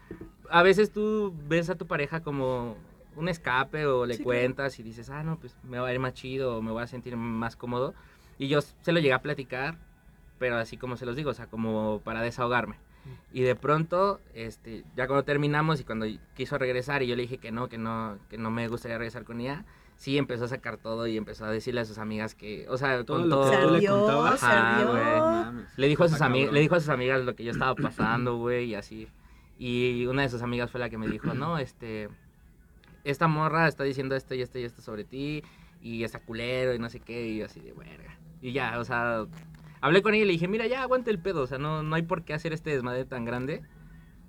[0.49, 2.77] a veces tú ves a tu pareja como
[3.17, 4.39] un escape o le Sí, claro.
[4.39, 6.83] cuentas y dices, ah, no, pues me va a ir más chido o me voy
[6.83, 7.95] a sentir más cómodo.
[8.39, 9.77] Y yo se lo llegué a platicar,
[10.39, 12.77] pero así como se los digo, o sea, como para desahogarme.
[13.33, 17.39] Y de pronto, este, ya cuando terminamos y cuando quiso regresar y yo le dije
[17.39, 19.65] que no, que no, que no me gustaría regresar con ella,
[19.97, 23.03] sí empezó a sacar todo y empezó a decirle a sus amigas que, o sea,
[23.05, 23.51] Todo con lo todo.
[23.51, 24.43] que tú le contabas.
[24.43, 25.03] Ajá, güey.
[25.21, 25.67] Mames.
[25.79, 26.55] Le dijo, a sus Está ami- cabrón.
[26.55, 29.09] le dijo a sus amigas lo que yo estaba pasando, güey, y así.
[29.59, 32.09] Y una de sus amigas fue la que me dijo, no, este,
[33.05, 35.43] esta morra está diciendo esto y esto y esto sobre ti,
[35.81, 38.19] y está culero y no sé qué, y yo así de verga.
[38.43, 39.27] Y ya, o sea,
[39.81, 41.97] hablé con ella y le dije, mira, ya aguante el pedo, o sea, no, no
[41.97, 43.63] hay por qué hacer este desmadre tan grande.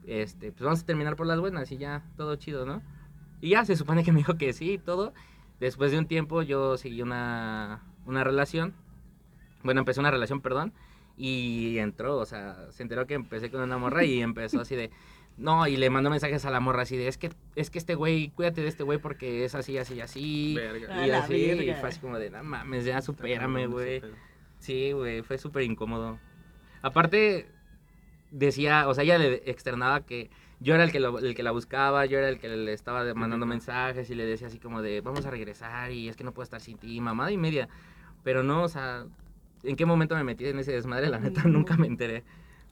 [0.05, 2.81] Este, pues vamos a terminar por las buenas y ya, todo chido, ¿no?
[3.39, 5.13] Y ya se supone que me dijo que sí y todo.
[5.60, 8.73] Después de un tiempo yo seguí una, una relación.
[9.63, 10.73] Bueno, empecé una relación, perdón.
[11.17, 14.91] Y entró, o sea, se enteró que empecé con una morra y empezó así de...
[15.41, 17.95] No, y le mandó mensajes a la morra así de, es que, es que este
[17.95, 20.54] güey, cuídate de este güey porque es así, así, así.
[20.56, 21.06] Verga.
[21.08, 24.01] Y así, y fue así como de, no mames, ya supérame, güey.
[24.60, 26.19] Sí, güey, fue súper incómodo.
[26.84, 27.47] Aparte,
[28.30, 31.51] decía, o sea, ella le externaba que yo era el que, lo- el que la
[31.51, 35.01] buscaba, yo era el que le estaba mandando mensajes y le decía así como de,
[35.01, 37.67] vamos a regresar y es que no puedo estar sin ti, mamada y media.
[38.23, 39.06] Pero no, o sea,
[39.63, 41.10] ¿en qué momento me metí en ese desmadre?
[41.10, 42.23] La neta, nunca me enteré.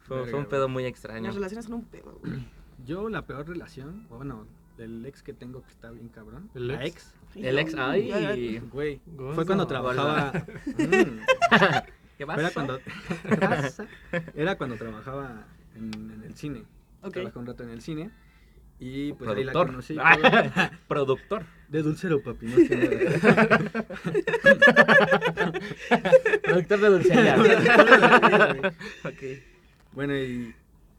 [0.02, 1.26] Fue, fue un pedo muy extraño.
[1.26, 2.34] Las relaciones son un pedo, güey.
[2.86, 4.46] Yo la peor relación, bueno,
[4.78, 6.50] del ex que tengo que está bien cabrón.
[6.56, 7.14] ¿El la ex?
[7.36, 7.46] ex.
[7.46, 9.02] El ex, ay, Güey,
[9.36, 10.32] fue cuando trabajaba...
[10.66, 10.72] Mm,
[12.18, 12.52] ¿qué era pasa?
[12.54, 12.80] cuando...
[13.30, 13.88] ¿Qué pasa?
[14.36, 16.64] Era cuando trabajaba en, en el cine.
[17.02, 17.14] Ok.
[17.14, 18.12] Trabajé un rato en el cine.
[18.82, 19.68] Y pues ahí la Productor.
[19.76, 19.98] conocí.
[20.88, 21.44] Productor.
[21.68, 22.56] De dulcero, papi, no.
[26.44, 27.36] Productor de dulcería.
[29.04, 29.24] ok.
[29.92, 30.56] Bueno, y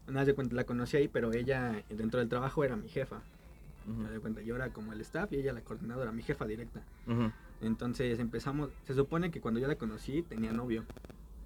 [0.07, 3.21] nada de cuenta, la conocí ahí, pero ella dentro del trabajo era mi jefa.
[3.87, 6.45] Ujú, Me de cuenta, yo era como el staff y ella la coordinadora, mi jefa
[6.45, 6.81] directa.
[7.61, 10.83] Entonces empezamos, se supone que cuando yo la conocí tenía novio.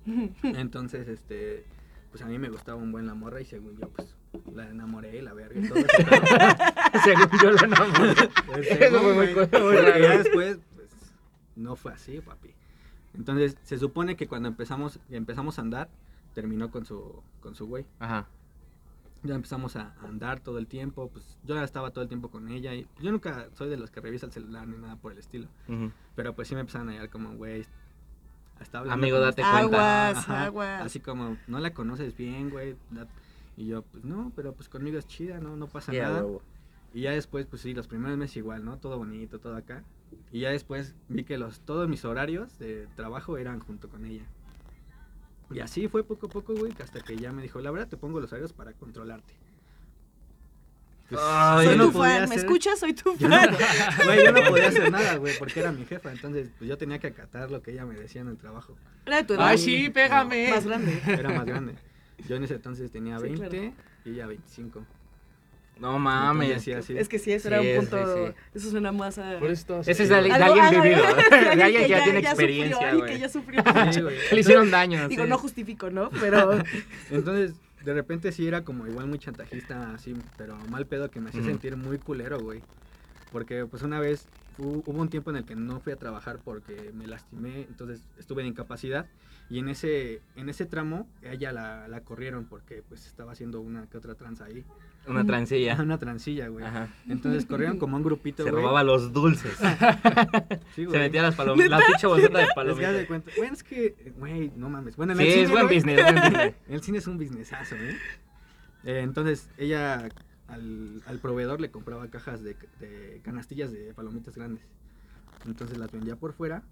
[0.44, 1.66] Entonces, este,
[2.12, 4.16] pues a mí me gustaba un buen la morra y según yo, pues
[4.54, 5.88] la enamoré y la verga y todo eso.
[7.04, 8.12] Según yo lo enamoré.
[8.70, 10.18] Eso fue muy muy raro.
[10.18, 10.90] después, pues,
[11.56, 12.52] no fue así, papi.
[13.14, 15.90] Entonces, se supone que cuando empezamos, empezamos a andar,
[16.34, 17.86] terminó con su, con su güey.
[18.00, 18.28] Ajá.
[19.26, 22.48] Ya empezamos a andar todo el tiempo, pues yo ya estaba todo el tiempo con
[22.50, 25.18] ella y yo nunca soy de los que revisa el celular ni nada por el
[25.18, 25.48] estilo.
[26.16, 27.66] Pero pues sí me empezaron a hallar como, güey,
[28.62, 29.60] está hablando Amigo, como- date cuenta.
[29.60, 30.82] Aguas, Ajá, aguas.
[30.84, 32.76] Así como, no la conoces bien, güey.
[33.58, 36.26] Y yo, pues no, pero pues conmigo es chida, no, no pasa nada.
[36.94, 38.78] Y ya después, pues sí, los primeros meses igual, ¿no?
[38.78, 39.84] Todo bonito, todo acá.
[40.32, 44.24] Y ya después vi que los, todos mis horarios de trabajo eran junto con ella.
[45.52, 47.98] Y así fue poco a poco, güey, hasta que ya me dijo, la verdad te
[47.98, 49.34] pongo los horarios para controlarte.
[51.10, 52.80] Pues, Ay, Soy no tu fan, ¿me hacer- escuchas?
[52.80, 53.56] Soy tu Yo no, fan.
[54.06, 56.12] güey, yo no podía hacer nada, güey, porque era mi jefa.
[56.12, 58.76] Entonces, pues yo tenía que acatar lo que ella me decía en el trabajo.
[59.06, 59.48] Era tu edad.
[59.50, 60.50] Ay, sí, pégame.
[60.50, 61.00] Más grande.
[61.06, 61.76] Era más grande.
[62.28, 63.74] Yo en ese entonces tenía Sí, 20 claro.
[64.06, 64.84] y ella 25.
[65.80, 66.68] No mames.
[66.70, 66.98] así.
[66.98, 68.28] Es que sí, eso Sí, era un sí, punto.
[68.28, 68.34] sí.
[68.54, 69.40] Eso suena más a.
[69.40, 71.02] Por eso Ese es de, de alguien vivido.
[71.04, 73.14] de De alguien que ya tiene sufrió, experiencia, alguien güey.
[73.14, 73.64] que ya sufrió.
[73.92, 75.08] Sí, le hicieron daño.
[75.10, 75.30] Digo, sí.
[75.30, 76.10] no justifico, ¿no?
[76.22, 76.60] Pero.
[77.12, 81.30] Entonces, de repente sí era como igual muy chantajista, así, pero mal pedo que me
[81.30, 82.62] hacía sentir muy culero, güey.
[83.32, 86.40] Porque pues una vez hu- hubo un tiempo en el que no fui a trabajar
[86.44, 89.08] porque me lastimé, entonces estuve de incapacidad
[89.50, 93.88] y en ese en ese tramo ella la, la corrieron porque pues estaba haciendo una
[93.88, 94.64] que otra tranza ahí.
[95.08, 95.76] Una transilla.
[95.82, 96.66] Una transilla, güey.
[96.66, 96.90] Ajá.
[97.08, 98.62] Entonces corrieron como un grupito, Se güey.
[98.64, 99.58] robaba los dulces.
[100.76, 101.70] Sí, Se metía las palomitas.
[101.80, 103.06] La pinche bolsita de Es que palomitas.
[103.06, 103.32] cuenta.
[103.38, 104.96] Bueno, es que, güey, no mames.
[104.96, 106.54] Bueno, en Sí, el cine, es buen güey, business, buen business.
[106.68, 107.98] El cine es un businessazo, ¿eh?
[108.84, 110.10] Eh, entonces, ella
[110.48, 114.64] al, al proveedor le compraba cajas de, de canastillas de palomitas grandes.
[115.46, 116.64] Entonces las vendía por fuera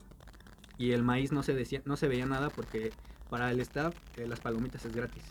[0.78, 2.92] y el maíz no se decía, no se veía nada porque
[3.30, 5.24] para el staff eh, las palomitas es gratis.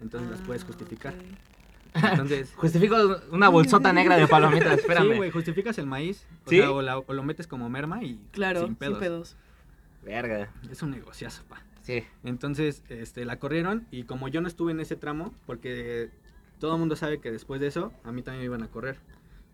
[0.00, 1.14] Entonces las puedes Ah, justificar.
[1.14, 1.20] ok.
[1.94, 2.96] Entonces, Justifico
[3.30, 5.10] una bolsota negra de palomitas, espérame.
[5.12, 6.56] sí, güey, justificas el maíz o, ¿Sí?
[6.58, 9.36] sea, o, la- o lo metes como merma y Claro, sin pedos.
[10.04, 10.50] Verga.
[10.70, 11.62] Es un negociazo, pa.
[11.82, 12.04] Sí.
[12.24, 16.10] Entonces, este, la corrieron y como yo no estuve en ese tramo, porque
[16.60, 18.98] todo el mundo sabe que después de eso, a mí también me iban a correr.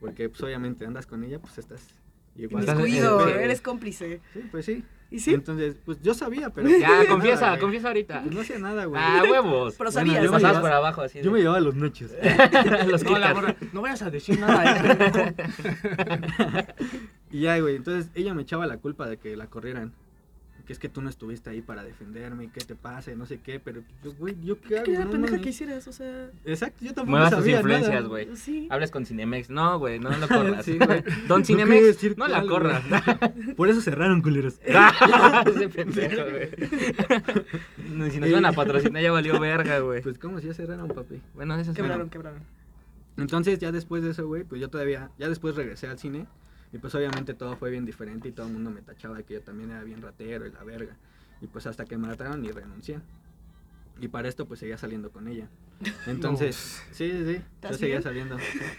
[0.00, 1.86] Porque, pues, obviamente, andas con ella, pues, estás
[2.36, 2.64] igual.
[2.64, 4.20] Estás- eh, eres cómplice.
[4.32, 4.84] Sí, pues sí.
[5.14, 5.32] ¿Y sí?
[5.32, 6.68] Entonces, pues, yo sabía, pero...
[6.78, 8.22] Ya, confiesa, Nada, confiesa ahorita.
[8.22, 9.00] Pues no hacía nada, güey.
[9.02, 9.74] Ah, huevos.
[9.78, 10.24] Pero Bueno, sabías.
[10.24, 11.20] yo me Pasabas llevaba- por abajo así.
[11.22, 12.10] Yo me llevaba los noches.
[12.88, 13.34] Los No, la quitas.
[13.34, 16.64] morra, no vayas a decir nada, eh.
[17.30, 19.92] y ya, güey, entonces ella me echaba la culpa de que la corrieran.
[20.66, 23.12] Que es que tú no estuviste ahí para defenderme, ¿qué te pasa?
[23.12, 24.84] y No sé qué, pero, pues, güey, ¿yo qué hago?
[24.84, 25.86] ¿Qué era No pendeja que hicieras?
[25.88, 26.30] O sea.
[26.46, 28.08] Exacto, yo tampoco Muevas tus sabía influencias, nada.
[28.08, 28.36] güey.
[28.36, 28.66] Sí.
[28.70, 29.50] Hables con Cinemex.
[29.50, 30.64] No, güey, no lo corras.
[30.64, 31.02] Sí, güey.
[31.28, 32.82] Don No Cinemex, decir no la corras.
[33.56, 34.58] Por eso cerraron, culeros.
[35.46, 36.48] Ese pendejo, güey.
[37.90, 40.00] No, Si nos iban a patrocinar ya valió verga, güey.
[40.00, 41.20] Pues, ¿cómo si ya cerraron, papi?
[41.34, 42.40] Bueno, eso es Quebraron, quebraron.
[43.16, 46.26] Entonces ya después de eso, güey, pues yo todavía, ya después regresé al cine
[46.74, 49.34] y pues obviamente todo fue bien diferente y todo el mundo me tachaba de que
[49.34, 50.96] yo también era bien ratero y la verga.
[51.40, 52.98] Y pues hasta que me mataron y renuncié.
[54.00, 55.46] Y para esto pues seguía saliendo con ella.
[56.06, 58.02] Entonces, sí, sí, sí, yo ¿Estás seguía bien?
[58.02, 58.36] saliendo.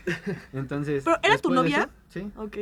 [0.53, 1.05] Entonces...
[1.05, 1.83] ¿Pero era tu novia?
[1.83, 2.31] eso- sí.
[2.35, 2.57] Ok.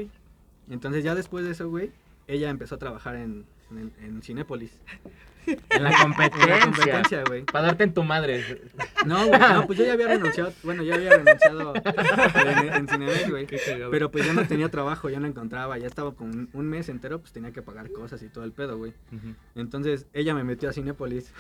[0.70, 1.92] Entonces ya después de eso, güey,
[2.28, 4.72] ella empezó a trabajar en, en, en Cinépolis.
[5.70, 7.24] En la En competencia.
[7.26, 7.44] güey.
[7.44, 8.62] Para darte en tu madre.
[9.06, 13.48] No, güey, no, pues yo ya había renunciado, bueno, yo había renunciado en, en güey.
[13.92, 16.90] Pero pues ya no tenía trabajo, ya no encontraba, ya estaba con un, un mes
[16.90, 18.94] entero, pues tenía que pagar cosas y todo el pedo, güey.
[19.56, 21.32] Entonces ella me metió a Cinépolis.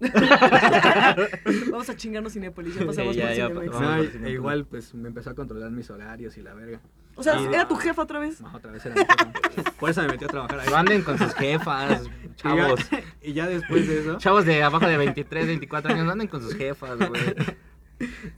[1.70, 2.74] Vamos a chingarnos Cinépolis.
[2.74, 4.14] Ya pasamos Sí, ya, por ya Cinemex.
[4.14, 6.80] No, por igual pues me empezó a controlar mis horarios y la verga.
[7.16, 8.40] O sea, Y- ¿era tu jefa otra vez?
[8.40, 9.70] No, otra vez era mi jefa.
[9.80, 10.68] Por eso me metió a trabajar ahí.
[10.70, 12.90] No anden con sus jefas, Y chavos.
[12.90, 16.28] ya, y ya después de eso, Chavos de abajo de 23, 24 años, no anden
[16.28, 17.34] con sus jefas, güey.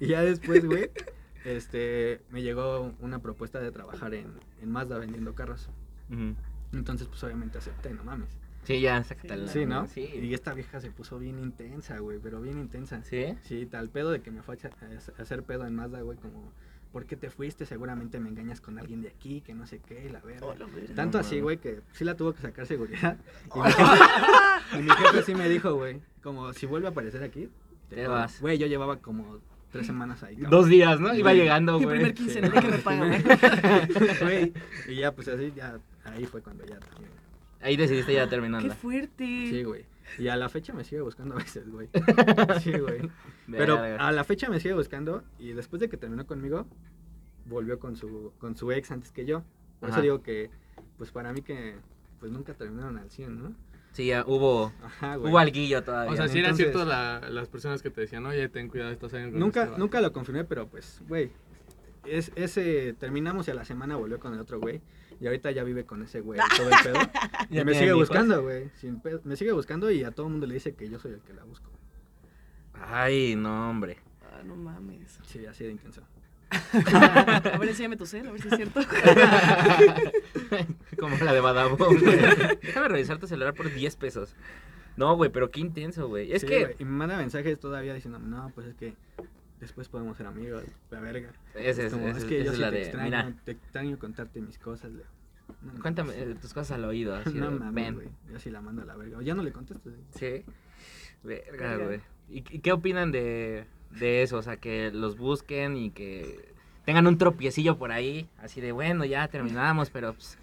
[0.00, 0.90] y ya después, güey,
[1.44, 5.68] este, me llegó una propuesta de trabajar en, en Mazda vendiendo carros.
[6.72, 8.28] Entonces pues obviamente acepté, no mames.
[8.64, 9.48] Sí, ya, sácatela.
[9.48, 9.84] Sí, ¿no?
[9.84, 10.34] Y Sí.
[10.34, 13.02] esta vieja se puso bien intensa, güey, pero bien intensa.
[13.02, 13.34] ¿Sí?
[13.42, 16.52] Sí, tal pedo de que me fue a hacer pedo en Mazda, güey, como,
[16.92, 17.64] ¿por qué te fuiste?
[17.66, 20.46] Seguramente me engañas con alguien de aquí, que no sé qué, la verga.
[20.94, 23.16] Tanto No así, güey, que sí la tuvo que sacar seguridad.
[23.54, 27.22] Y mi jefe, y mi jefe sí me dijo, güey, como, si vuelve a aparecer
[27.22, 27.48] aquí,
[27.88, 28.14] Te jodo".
[28.16, 28.40] vas.
[28.40, 29.38] Güey, yo llevaba como
[29.70, 30.50] tres semanas ahí, cabrón.
[30.50, 31.14] Dos días, ¿no?
[31.14, 31.36] Iba Sí.
[31.38, 31.96] llegando, Mi güey.
[31.96, 32.22] primer Sí.
[32.24, 33.22] quincena, ya que me pagan.
[34.20, 34.52] Güey,
[34.88, 37.10] y ya, pues así, ya, ahí fue cuando ya también.
[37.62, 38.74] Ahí decidiste ya ¡Qué terminando.
[38.74, 39.24] fuerte!
[39.24, 39.84] Sí, güey.
[40.18, 41.88] Y a la fecha me sigue buscando a veces, güey.
[42.62, 43.08] Sí, güey.
[43.50, 46.66] Pero a la fecha me sigue buscando y después de que terminó conmigo,
[47.46, 49.42] volvió con su, con su ex antes que yo.
[49.80, 49.98] Por Ajá.
[49.98, 50.50] eso digo que,
[50.96, 51.76] pues para mí que,
[52.20, 53.52] pues nunca terminaron al 100, ¿no?
[53.92, 56.12] Sí, ya hubo, Ajá, hubo alguillo todavía.
[56.12, 58.90] O sea, si eran Entonces- cierto la- las personas que te decían, oye, ten cuidado,
[58.90, 59.80] estás saliendo Nunca, este vato".
[59.82, 61.30] nunca lo confirmé, pero pues, güey.
[62.06, 64.80] Es, ese, terminamos y a la semana volvió con el otro güey.
[65.20, 66.98] Y ahorita ya vive con ese güey, todo el pedo.
[67.50, 68.70] y ¿Ya me sigue buscando, güey.
[68.76, 69.20] sin pedo.
[69.24, 71.32] Me sigue buscando y a todo el mundo le dice que yo soy el que
[71.34, 71.70] la busco.
[72.88, 73.98] Ay, no, hombre.
[74.22, 75.18] Ah, no mames.
[75.24, 76.02] Sí, así de intenso.
[76.52, 78.80] A ver, enséñame tu cel, a ver si es cierto.
[80.98, 82.00] Como la de Badabun, güey.
[82.62, 84.34] Déjame revisar tu celular por 10 pesos.
[84.96, 86.32] No, güey, pero qué intenso, güey.
[86.32, 86.76] Es Sí, que...
[86.78, 88.94] Y me manda mensajes todavía diciendo, no, pues es que
[89.60, 91.32] después podemos ser amigos, la verga.
[91.54, 93.98] Ese es, Como, es que yo es sí la te de, extraño, mira, te extraño
[93.98, 94.92] contarte mis cosas.
[94.92, 95.04] le-
[95.62, 98.08] no cuéntame eh, tus cosas al oído, así no mames, güey.
[98.30, 99.18] Yo sí la mando a la verga.
[99.18, 99.88] O ya no le contesto.
[99.90, 100.02] güey.
[100.14, 100.44] Sí.
[101.22, 101.84] Verga, Verga.
[101.86, 102.00] güey.
[102.28, 104.38] ¿Y, qué opinan de, de eso?
[104.38, 106.52] O sea, que los busquen y que
[106.84, 110.38] tengan un tropiecillo por ahí, así de, bueno, ya terminamos, pero pues,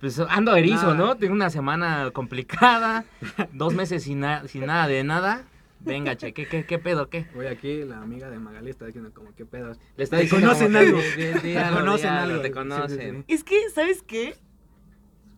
[0.00, 0.94] pues ando erizo, Nada.
[0.94, 1.16] ¿no?
[1.16, 3.04] Tengo una semana complicada,
[3.52, 5.44] dos meses sin, na- sin nada de nada.
[5.80, 7.26] Venga, che, ¿qué, qué, qué pedo, qué?
[7.34, 9.78] Güey, aquí la amiga de Magali está diciendo como, ¿qué pedos?
[9.96, 10.98] Le está diciendo conocen como algo.
[11.42, 12.42] Te algo, conocen algo, algo.
[12.42, 13.24] Te conocen.
[13.28, 14.36] Es que, ¿sabes qué?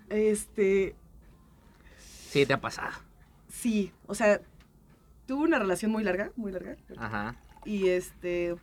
[0.09, 0.95] Este,
[1.99, 2.93] Sí, te ha pasado.
[3.49, 4.41] sí, o sea,
[5.29, 6.77] tuve una relación muy larga, muy larga.
[6.97, 7.37] Ajá.
[7.64, 8.57] Y este,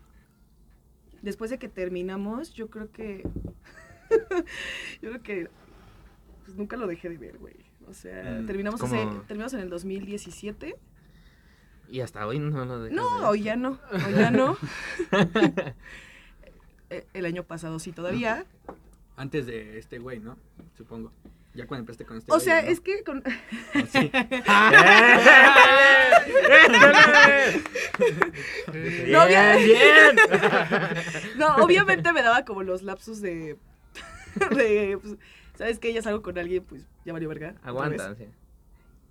[1.21, 3.23] después de que terminamos, yo creo que,
[5.01, 5.49] yo creo que,
[6.43, 7.55] pues nunca lo dejé de ver, güey.
[7.87, 10.75] O sea, Mm, terminamos, hace- terminamos en el 2017.
[11.87, 14.57] Y hasta hoy no lo dejas de No, hoy ya no, hoy ya no.
[16.91, 18.45] Eh, el año pasado sí todavía.
[19.17, 20.37] Antes de este güey, ¿no?
[20.77, 21.11] Supongo.
[21.55, 22.67] Ya cuando empezaste con este O sea, ¿no?
[22.67, 23.23] es que con...
[23.89, 24.11] Sí.
[28.73, 30.15] Eh, No, bien, bien.
[31.37, 33.57] No, obviamente me daba como los lapsos de.
[34.55, 35.15] de pues,
[35.57, 35.93] ¿Sabes qué?
[35.93, 37.55] Ya salgo con alguien, pues ya valió verga.
[37.63, 38.25] Aguanta, sí.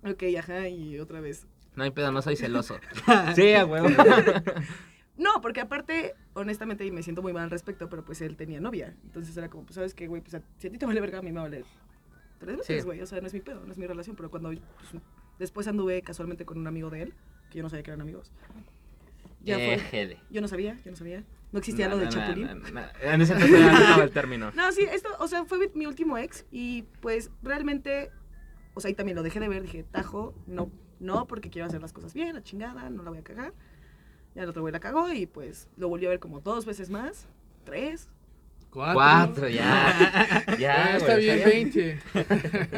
[0.03, 1.47] Ok, ajá, y otra vez.
[1.75, 2.79] No hay pedo, no soy celoso.
[3.35, 3.89] Sí, a huevo.
[5.17, 8.59] No, porque aparte, honestamente, y me siento muy mal al respecto, pero pues él tenía
[8.59, 8.93] novia.
[9.03, 10.21] Entonces era como, pues, ¿sabes qué, güey?
[10.21, 11.63] Pues a- si a ti te vale verga, a mí me vale
[12.39, 12.85] tres veces, Sí.
[12.85, 13.01] güey.
[13.01, 14.15] O sea, no es mi pedo, no es mi relación.
[14.15, 15.03] Pero cuando pues,
[15.39, 17.13] después anduve casualmente con un amigo de él,
[17.49, 18.31] que yo no sabía que eran amigos.
[19.41, 20.17] Ya fue.
[20.31, 21.23] Yo no sabía, yo no sabía.
[21.51, 22.47] No existía No, lo de Chapulín.
[22.73, 22.81] no.
[23.01, 24.51] En ese entonces ya estaba el término.
[24.55, 28.09] No, sí, esto, o sea, fue mi, mi último ex y pues realmente,
[28.73, 31.81] o sea, ahí también lo dejé de ver, dije, tajo, no, no, porque quiero hacer
[31.81, 33.53] las cosas bien, la chingada, no la voy a cagar.
[34.33, 36.89] Ya el otro güey la cagó y pues lo volví a ver como dos veces
[36.89, 37.27] más,
[37.63, 38.09] tres.
[38.75, 38.93] Cuatro.
[38.93, 40.43] Cuatro, ya.
[40.59, 41.99] Ya, Ah, está güey, bien, 20.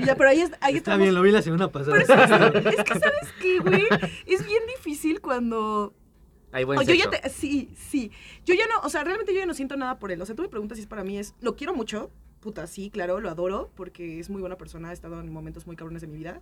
[0.02, 1.00] Y ya, pero ahí, es- ahí Está estamos.
[1.00, 1.98] bien, lo vi la semana pasada.
[2.06, 3.84] Pero es, es que, ¿sabes qué, güey?
[4.28, 5.94] Es bien difícil cuando
[6.52, 7.20] Hay buen O yo ya sexo.
[7.22, 8.12] te, sí, sí.
[8.46, 10.22] Yo ya no, o sea, realmente yo ya no siento nada por él.
[10.22, 12.90] O sea, tú me preguntas si es para mí, es, lo quiero mucho, puta, sí,
[12.92, 16.08] claro, lo adoro, porque es muy buena persona, ha estado en momentos muy cabrones de
[16.08, 16.42] mi vida,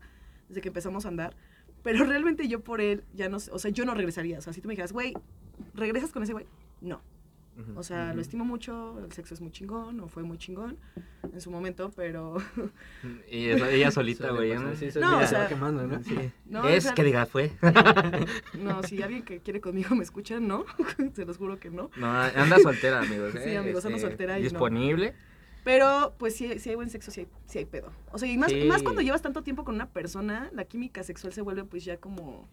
[0.50, 1.36] desde que empezamos a andar.
[1.82, 4.38] Pero realmente yo por él ya no sé, o sea, yo no regresaría.
[4.38, 5.14] O sea, si tú me dijeras, güey,
[5.74, 6.46] ¿regresas con ese güey?
[6.82, 7.02] No.
[7.76, 10.78] O sea, lo estimo mucho, el sexo es muy chingón, o fue muy chingón
[11.34, 12.36] en su momento, pero...
[13.32, 14.54] Y eso- ella solita, güey.
[14.56, 14.76] ¿no?
[14.76, 16.04] sí, No, ya o se sea- va quemando, ¿no?
[16.04, 16.32] Sí.
[16.46, 17.52] No, es o sea, que diga, fue.
[18.60, 20.66] No, si alguien que quiere conmigo me escucha, no.
[21.16, 21.90] Se los juro que no.
[21.98, 23.32] No, anda soltera, amigos.
[23.34, 23.58] Sí, ¿eh?
[23.58, 24.50] amigos, ando Este, soltera y no.
[24.50, 25.14] Disponible.
[25.64, 27.92] Pero, pues, si, si hay buen sexo, si hay, sí hay pedo.
[28.12, 28.66] O sea, y más, Sí.
[28.66, 31.98] más cuando llevas tanto tiempo con una persona, la química sexual se vuelve, pues, ya
[31.98, 32.48] como...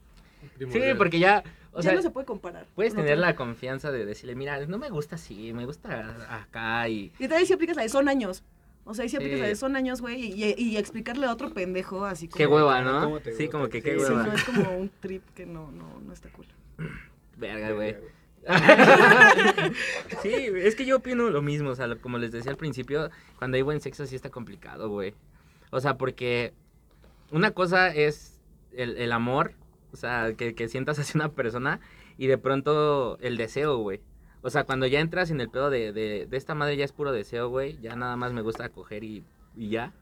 [0.70, 2.66] Sí, porque ya, o ya sea, no se puede comparar.
[2.74, 7.12] puedes tener la confianza de decirle, mira, no me gusta así, me gusta acá y...
[7.18, 8.42] Y también si aplicas la de son años.
[8.84, 9.42] O sea, y si aplicas Sí.
[9.42, 12.38] la de son años, güey, y, explicarle a otro pendejo así como...
[12.38, 13.20] Qué hueva, ¿cómo ¿no?
[13.20, 14.22] te Sí, como que Sí, qué Sí, hueva.
[14.24, 16.46] no, es como un trip que no, no, no está cool.
[17.36, 17.96] Verga, güey.
[20.22, 23.56] sí, es que yo opino lo mismo, o sea, como les decía al principio, cuando
[23.56, 25.14] hay buen sexo sí está complicado, güey.
[25.70, 26.52] O sea, porque
[27.30, 28.40] una cosa es
[28.72, 29.54] el, el amor,
[29.92, 31.80] o sea, que, que sientas hacia una persona
[32.18, 34.00] y de pronto el deseo, güey.
[34.42, 36.92] O sea, cuando ya entras en el pedo de, de, de esta madre ya es
[36.92, 39.24] puro deseo, güey, ya nada más me gusta coger y,
[39.56, 39.92] y ya.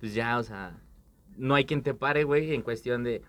[0.00, 0.78] Pues ya, o sea,
[1.36, 3.22] no hay quien te pare, güey, en cuestión de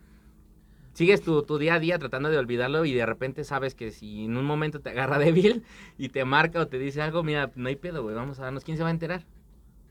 [0.94, 4.26] sigues tu, tu día a día tratando de olvidarlo y de repente sabes que si
[4.26, 5.64] en un momento te agarra débil
[5.98, 8.64] y te marca o te dice algo, mira, no hay pedo, güey, vamos a darnos,
[8.64, 9.26] ¿quién se va a enterar?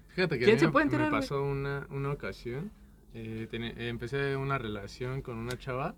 [0.09, 1.20] Fíjate que ¿Quién a mí se me- puede me enterar, güey?
[1.22, 2.70] pasó una, una ocasión.
[3.14, 5.94] Eh, eh, empecé una relación con una chava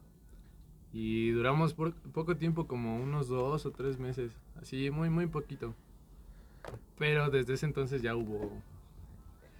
[0.92, 5.74] y duramos por poco tiempo, como unos dos o tres meses, así muy, muy poquito.
[6.98, 8.52] Pero desde ese entonces ya hubo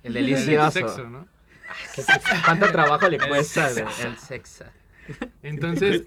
[0.03, 0.71] El el delicioso.
[0.71, 1.27] sexo, ¿no?
[2.45, 4.65] ¿Cuánto trabajo le cuesta el sexo?
[5.43, 6.03] Entonces,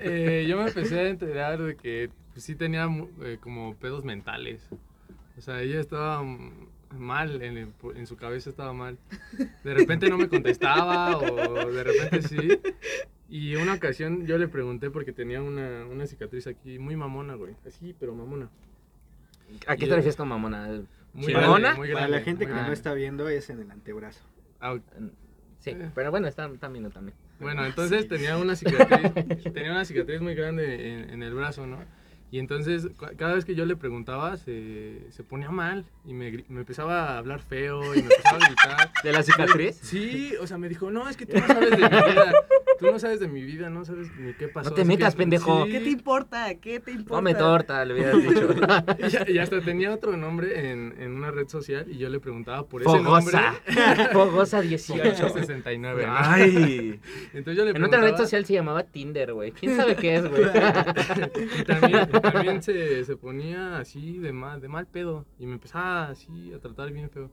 [0.00, 2.88] eh, yo me empecé a enterar de que pues, sí tenía
[3.22, 4.68] eh, como pedos mentales.
[5.38, 8.98] O sea, ella estaba mm, mal, en, el- en su cabeza estaba mal.
[9.64, 12.60] De repente no me contestaba o de repente sí.
[13.28, 17.54] Y una ocasión yo le pregunté porque tenía una, una cicatriz aquí muy mamona, güey.
[17.66, 18.48] Así, pero mamona.
[19.66, 20.68] ¿A qué Y- te refieres con mamona?
[21.12, 21.58] Muy ¿Chingona?
[21.58, 24.20] grande, muy Para la gente que no está viendo es en el antebrazo.
[24.60, 24.76] Ah,
[25.60, 25.90] Sí, Eh.
[25.94, 27.16] pero bueno, están, están viendo también.
[27.40, 29.12] Bueno, entonces tenía una cicatriz,
[29.52, 31.78] tenía una cicatriz muy grande en, en el brazo, ¿no?
[32.30, 36.60] Y entonces cada vez que yo le preguntaba se, se ponía mal y me, me
[36.60, 38.92] empezaba a hablar feo y me empezaba a gritar.
[39.04, 39.78] ¿De la cicatriz?
[39.80, 42.32] Sí, o sea, me dijo, no, es que tú no sabes de mi vida.
[42.78, 44.70] Tú no sabes de mi vida, no sabes ni qué pasó.
[44.70, 45.64] No te metas, que- pendejo.
[45.66, 45.72] Sí.
[45.72, 46.54] ¿Qué te importa?
[46.56, 47.14] ¿Qué te importa?
[47.14, 48.48] Come torta, le hubieras dicho.
[48.98, 52.20] Y, ya- y hasta tenía otro nombre en, en una red social y yo le
[52.20, 53.54] preguntaba por ese Fogosa.
[53.66, 54.04] nombre.
[54.12, 55.28] Fogosa 18.
[55.30, 56.12] 69, ¿no?
[56.16, 57.00] Ay.
[57.34, 59.52] Entonces yo le En otra red social se llamaba Tinder, güey.
[59.52, 60.42] ¿Quién sabe qué es, güey?
[61.60, 65.24] Y también, también se, se ponía así de mal, de mal pedo.
[65.38, 67.30] Y me empezaba así a tratar bien feo.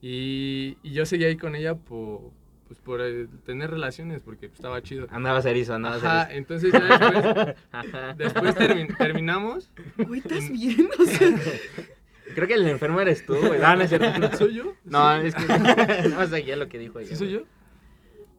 [0.00, 2.30] Y, y yo seguía ahí con ella por,
[2.66, 5.06] pues, por eh, tener relaciones, porque pues, estaba chido.
[5.10, 6.38] Andabas erizo, andabas Ajá, erizo.
[6.38, 8.14] entonces ya después, Ajá.
[8.14, 9.70] después termi- terminamos.
[9.98, 10.88] Güey, ¿estás bien?
[10.98, 11.34] O sea,
[12.34, 13.60] Creo que el enfermo eres tú, güey.
[13.60, 14.36] No, no es cierto.
[14.38, 14.72] ¿Soy yo?
[14.84, 17.08] No, es que no seguía lo que dijo ella.
[17.10, 17.40] ¿Sí soy yo?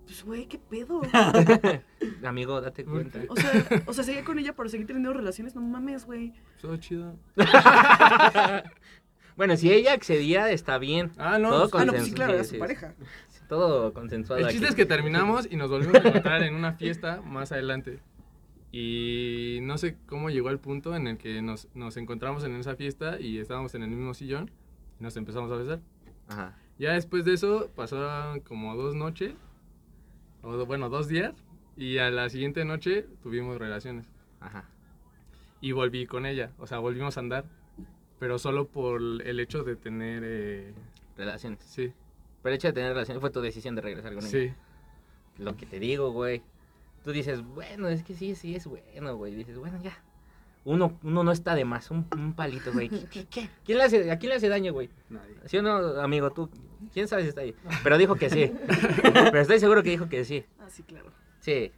[0.05, 1.01] pues, güey, ¿qué pedo?
[2.23, 3.19] Amigo, date cuenta.
[3.27, 5.55] O sea, o sea, seguía con ella por seguir teniendo relaciones.
[5.55, 6.33] No mames, güey.
[6.57, 7.15] Soy chido.
[9.35, 11.11] Bueno, si ella accedía, está bien.
[11.17, 11.49] Ah, no.
[11.49, 12.93] Todo pues, Ah, no, pues sí, claro, sí, era su sí, pareja.
[13.47, 14.41] Todo consensuado.
[14.41, 14.71] El chiste aquí.
[14.71, 17.99] es que terminamos y nos volvimos a encontrar en una fiesta más adelante.
[18.71, 22.75] Y no sé cómo llegó al punto en el que nos, nos encontramos en esa
[22.75, 24.51] fiesta y estábamos en el mismo sillón
[24.99, 25.79] y nos empezamos a besar.
[26.27, 26.57] Ajá.
[26.77, 29.33] Ya después de eso pasaron como dos noches,
[30.41, 31.33] o bueno, dos días,
[31.77, 34.09] y a la siguiente noche tuvimos relaciones.
[34.41, 34.65] Ajá.
[35.61, 37.45] Y volví con ella, o sea, volvimos a andar,
[38.19, 40.23] pero solo por el hecho de tener...
[40.25, 40.73] eh,
[41.17, 41.59] Relaciones.
[41.63, 41.93] sí,
[42.45, 44.29] Pero el hecho de tener relaciones fue tu decisión de regresar con ella.
[44.29, 44.53] sí.
[45.39, 46.43] Lo que te digo, güey.
[47.03, 49.33] Tú dices, bueno, es que sí, sí es bueno, güey.
[49.33, 49.97] Dices, bueno, ya.
[50.63, 52.87] Uno, uno no está de más, un, un palito, güey.
[52.89, 53.49] ¿Qué, qué, qué?
[53.65, 54.91] ¿Quién le hace, ¿A quién le hace daño, güey?
[55.09, 55.35] Nadie.
[55.45, 56.29] ¿Sí o no, amigo?
[56.31, 56.51] Tú,
[56.93, 57.55] ¿quién sabe si está ahí?
[57.83, 58.53] Pero dijo que sí.
[59.01, 60.45] Pero estoy seguro que dijo que sí.
[60.59, 61.11] Ah, sí, claro.
[61.39, 61.71] Sí.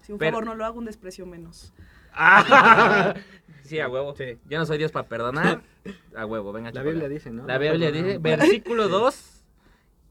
[0.00, 1.72] Si un Pero- favor no lo hago, un desprecio menos.
[3.64, 4.14] Sí, a huevo.
[4.16, 4.36] Sí.
[4.50, 5.62] Yo no soy Dios para perdonar.
[6.16, 6.82] A huevo, venga, La.
[6.82, 7.46] Biblia dice, ¿no?
[7.46, 8.90] La No Biblia dice, versículo Sí.
[8.90, 9.41] 2,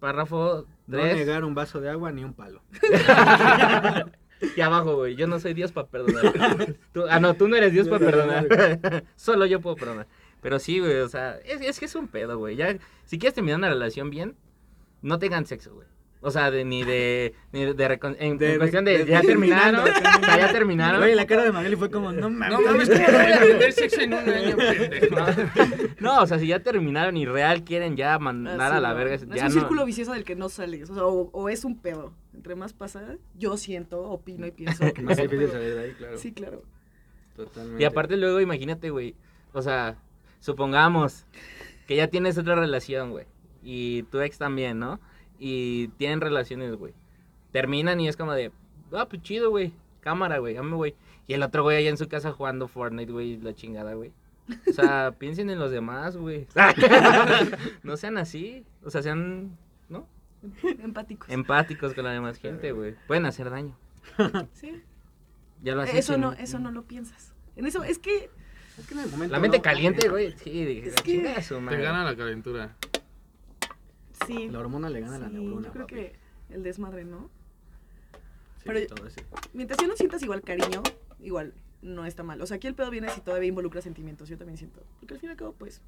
[0.01, 1.15] párrafo No 3.
[1.15, 2.61] negar un vaso de agua ni un palo.
[4.57, 6.75] Y abajo, güey, yo no soy Dios para perdonar.
[6.93, 9.03] Tú- ah, no, tú no eres Dios para Perdonar, perdonar.
[9.15, 10.07] Solo yo puedo perdonar.
[10.41, 12.55] Pero sí, güey, o sea, es, es que es un pedo, güey.
[12.55, 14.35] Ya, si quieres terminar una relación bien,
[15.03, 15.87] no tengan sexo, güey.
[16.23, 19.21] O sea, de, ni de, ni de, recon- en, De- en cuestión de, de- ya
[19.21, 21.01] terminaron, terminando, o sea, ya terminaron.
[21.01, 22.60] Güey, la cara de Magali fue como, no mames.
[22.60, 25.15] No mames, ¿cómo voy a aprender sexo en un año, pendejo?
[25.99, 28.95] No, o sea, si ya terminaron y real quieren ya mandar Así, a la no.
[28.95, 29.49] verga, Es un no.
[29.49, 30.89] círculo vicioso del que no sales.
[30.91, 32.13] O, sea, o, o es un pedo.
[32.36, 35.51] Entre más pasa, yo siento, opino y pienso que Más es un difícil pedo.
[35.60, 36.17] salir de ahí, claro.
[36.19, 36.63] Sí, claro.
[37.36, 37.81] Totalmente.
[37.81, 39.15] Y aparte luego imagínate, güey,
[39.53, 39.97] o sea,
[40.39, 41.25] supongamos
[41.88, 43.25] que ya tienes otra relación, güey,
[43.63, 44.99] y tu ex también, ¿no?
[45.43, 46.93] Y tienen relaciones, güey.
[47.51, 48.51] Terminan y es como de,
[48.93, 50.93] ah, pues chido, güey, cámara, güey, ame, güey.
[51.27, 54.12] Y el otro güey allá en su casa jugando Fortnite, güey, la chingada, güey.
[54.69, 56.45] O sea, piensen en los demás, güey.
[57.84, 59.58] no sean así, o sea, sean,
[59.89, 60.08] ¿no?
[60.63, 61.27] Empáticos.
[61.30, 62.95] Empáticos con la demás gente, güey.
[63.08, 63.75] Pueden hacer daño.
[64.54, 64.82] Sí.
[65.63, 67.34] Ya lo hacen Eso sin- no, eso no lo piensas.
[67.56, 68.30] En eso, es que
[68.77, 70.32] Es que en el momento La mente no- caliente, güey.
[70.38, 72.75] Sí, dije, Es la que- chingada su Te gana la calentura.
[74.27, 74.49] Sí.
[74.49, 75.67] La hormona le gana a la neurona.
[75.67, 75.95] yo creo papi.
[75.95, 76.15] que
[76.49, 77.29] el desmadre, ¿no?
[78.57, 79.19] Sí, pero- todo eso.
[79.53, 80.84] Mientras ya no sientas igual cariño,
[81.19, 82.41] igual no está mal.
[82.41, 84.29] O sea, aquí el pedo viene si todavía involucra sentimientos.
[84.29, 84.81] Yo también siento.
[84.99, 85.81] Porque al fin y al cabo, pues,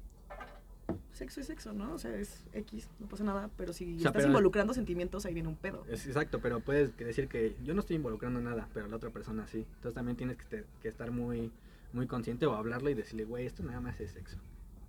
[1.12, 1.92] sexo es sexo, ¿no?
[1.94, 3.48] O sea, es X, no pasa nada.
[3.56, 5.84] Pero si sea, estás pero- involucrando sentimientos, ahí viene un pedo.
[5.88, 9.46] Es exacto, pero puedes decir que yo no estoy involucrando nada, pero la otra persona
[9.46, 9.58] sí.
[9.76, 11.52] Entonces también tienes que, te- que estar muy,
[11.92, 14.36] muy consciente o hablarle y decirle, güey, esto nada más es sexo.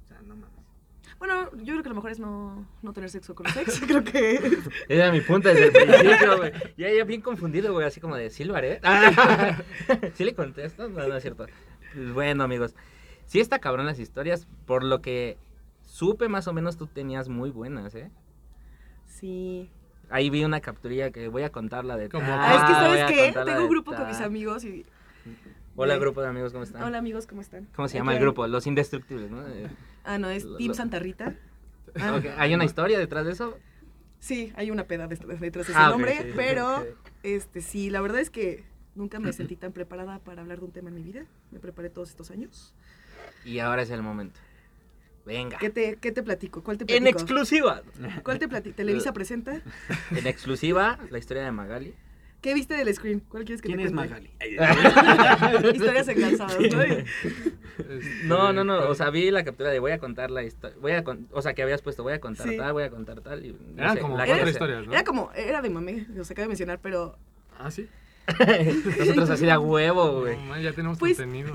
[0.03, 0.64] O sea, no mames.
[1.20, 3.80] Bueno, yo creo que lo mejor es no, no tener sexo con los ex.
[3.82, 4.39] creo que.
[4.89, 6.52] Era mi punto desde el principio, güey.
[6.78, 8.80] Ya, ya bien confundido, güey, así como de, ¿sí lo haré?
[10.15, 10.88] ¿Sí le contesto?
[10.89, 11.48] No, no es cierto.
[12.13, 12.76] Bueno, amigos,
[13.26, 15.38] sí está cabrón las historias, por lo que
[15.82, 18.12] supe más o menos tú tenías muy buenas, ¿eh?
[19.08, 19.70] Sí.
[20.10, 23.39] Ahí vi una capturilla que voy a contarla de Como- Ah, es que, ¿sabes qué?
[23.46, 24.86] Tengo un grupo con mis amigos y.
[25.78, 26.84] Hola, de- grupo de amigos, ¿cómo están?
[26.84, 27.68] Hola, amigos, ¿cómo están?
[27.76, 28.46] ¿Cómo se llama el grupo?
[28.48, 29.44] Los Indestructibles, ¿no?
[30.06, 31.36] Ah, no, es Team Santa Rita.
[31.98, 33.58] Ah, ¿Hay una historia detrás de eso?
[34.20, 36.30] Sí, hay una peda de- detrás de ese Ah, ok, nombre, sí.
[36.36, 36.84] pero
[37.24, 38.65] este sí, la verdad es que
[38.96, 41.26] nunca me sentí tan preparada para hablar de un tema en mi vida.
[41.51, 42.74] Me preparé todos estos años.
[43.45, 44.39] Y ahora es el momento.
[45.26, 45.58] Venga.
[45.58, 46.64] ¿Qué te, qué te platico?
[46.64, 47.20] ¿Cuál te En platico?
[47.20, 47.82] exclusiva.
[48.24, 48.76] ¿Cuál te platico?
[48.76, 49.62] ¿Televisa presenta?
[50.12, 51.95] En exclusiva, la historia de Magali.
[52.46, 53.22] ¿Qué viste del screen?
[53.28, 54.14] ¿Cuál quieres que ¿Quién te es cuente?
[54.14, 55.72] Magali?
[55.76, 56.84] Historias encansadas, ¿no?
[58.26, 60.91] No, no, no, o sea, vi la captura de voy a contar la historia, voy
[60.91, 62.56] a con- o sea, que habías puesto voy a contar Sí.
[62.56, 64.52] tal, voy a contar tal y no sé, como la cuatro sea.
[64.52, 64.93] historias, ¿no?
[64.93, 67.18] Era como, era de mame, los acabo de mencionar, pero
[67.58, 67.88] Ah, sí.
[69.00, 70.38] Nosotros así de a huevo, güey.
[70.38, 71.52] No, man, ya tenemos Pues- contenido.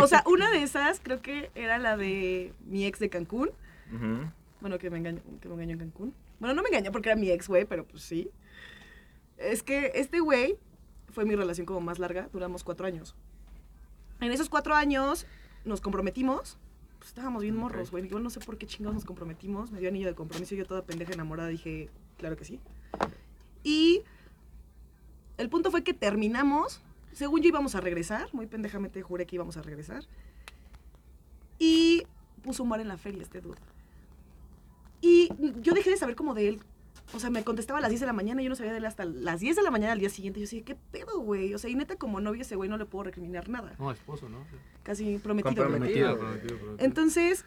[0.00, 3.50] O sea, una de esas creo que era la de mi ex de Cancún.
[4.60, 6.14] Bueno, que me engañó, que me engañó en Cancún.
[6.38, 8.30] Bueno, no me engañó porque era mi ex, güey, pero pues sí.
[9.44, 10.58] Es que este güey
[11.12, 13.14] fue mi relación como más larga, duramos cuatro años.
[14.20, 15.26] En esos cuatro años
[15.64, 16.58] nos comprometimos,
[16.98, 18.08] pues estábamos bien morros, güey.
[18.08, 20.66] Yo no sé por qué chingados nos comprometimos, me dio anillo de compromiso y yo
[20.66, 22.58] toda pendeja enamorada dije, claro que sí.
[23.62, 24.02] Y
[25.36, 26.80] el punto fue que terminamos,
[27.12, 30.04] según yo íbamos a regresar, muy pendejamente juré que íbamos a regresar.
[31.58, 32.04] Y
[32.42, 33.58] puso un bar en la feria este dude.
[35.00, 35.28] Y
[35.60, 36.60] yo dejé de saber como de él.
[37.12, 38.78] O sea, me contestaba a las 10 de la mañana y yo no sabía de
[38.78, 40.40] él hasta las 10 de la mañana al día siguiente.
[40.40, 41.54] Yo decía, ¿qué pedo, güey?
[41.54, 43.74] O sea, y neta, como novio ese güey no le puedo recriminar nada.
[43.78, 44.38] No, esposo, ¿no?
[44.82, 45.54] Casi prometido.
[45.64, 46.16] Comprometido.
[46.16, 46.86] Prometido, prometido, prometido.
[46.86, 47.44] Entonces,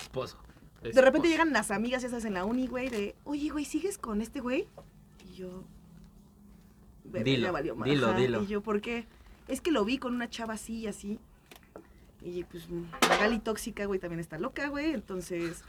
[0.00, 0.38] Esposo.
[0.82, 4.22] de repente llegan las amigas esas en la uni, güey, de, oye, güey, ¿sigues con
[4.22, 4.66] este güey?
[5.30, 5.64] Y yo...
[7.04, 7.90] "Verga, Dilo, valió madre".
[7.92, 8.42] dilo, dilo.
[8.42, 9.06] Y yo, ¿por qué?
[9.48, 11.18] Es que lo vi con una chava así y así.
[12.22, 12.68] Y pues,
[13.08, 14.92] la Gali tóxica, güey, también está loca, güey.
[14.92, 15.62] Entonces,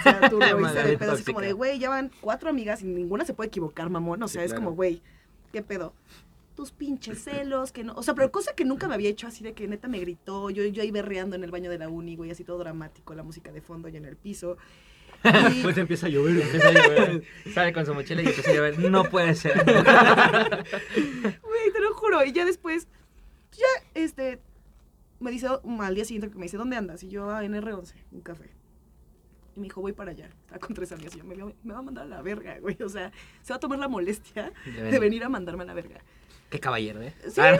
[0.00, 2.82] se aturró y se Magali de pedo así como de, güey, ya van cuatro amigas
[2.82, 4.22] y ninguna se puede equivocar, mamón.
[4.22, 4.64] O sea, Sí, es claro.
[4.64, 5.02] como, güey,
[5.52, 5.94] ¿qué pedo?
[6.56, 7.94] Tus pinches celos, que no.
[7.94, 10.50] O sea, pero cosa que nunca me había hecho así de que neta me gritó.
[10.50, 13.22] Yo, yo ahí berreando en el baño de la uni, güey, así todo dramático, la
[13.22, 14.56] música de fondo y en el piso.
[15.54, 16.40] Y, Pues empieza a llover.
[16.42, 17.22] Empieza a llover.
[17.54, 18.78] Sale con su mochila y empieza a llover.
[18.90, 19.54] No puede ser.
[19.64, 22.24] Güey, te lo juro.
[22.24, 22.88] Y ya después,
[23.52, 24.40] ya, este,
[25.20, 27.02] me dice al día siguiente que me dice, ¿dónde andas?
[27.02, 28.50] Y yo, ah, en R11, un café.
[29.56, 30.26] Y me dijo, voy para allá.
[30.26, 31.14] Estaba con tres amigas.
[31.14, 32.76] Y yo, me, me va a mandar a la verga, güey.
[32.82, 36.00] O sea, se va a tomar la molestia de venir a mandarme a la verga.
[36.50, 37.14] Qué caballero, ¿eh?
[37.28, 37.56] Sí, Ah.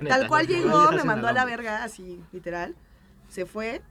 [0.08, 2.74] Tal cual llegó, me mandó a la verga, así, literal.
[3.28, 3.82] Se fue.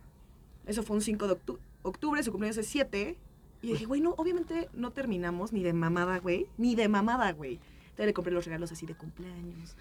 [0.65, 3.17] Eso fue un 5 de octu- octubre, su cumpleaños es 7.
[3.61, 6.47] Y dije, güey, no, obviamente no terminamos ni de mamada, güey.
[6.57, 7.59] Ni de mamada, güey.
[7.83, 9.75] Entonces le compré los regalos así de cumpleaños.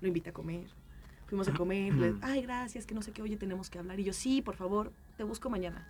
[0.00, 0.66] Lo invité a comer.
[1.26, 1.94] Fuimos a comer.
[1.94, 3.98] le- Ay, gracias, que no sé qué, oye, tenemos que hablar.
[4.00, 5.88] Y yo, sí, por favor, te busco mañana.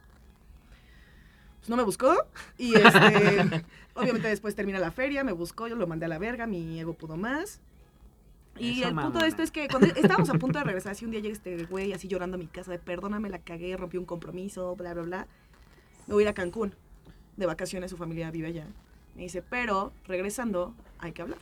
[1.63, 2.13] Pues no me buscó.
[2.59, 6.45] Y este, obviamente después termina la feria, me buscó, yo lo mandé a la verga,
[6.49, 7.61] mi ego pudo más.
[8.59, 11.05] Y Eso, el punto de esto es que cuando estábamos a punto de regresar, así
[11.05, 13.97] un día llega este güey así llorando a mi casa de perdóname, la cagué, rompí
[13.97, 15.27] un compromiso, bla, bla, bla.
[16.09, 16.75] Me voy a ir a Cancún.
[17.37, 18.67] De vacaciones, su familia vive allá.
[19.15, 21.39] Me dice, pero regresando, hay que hablar.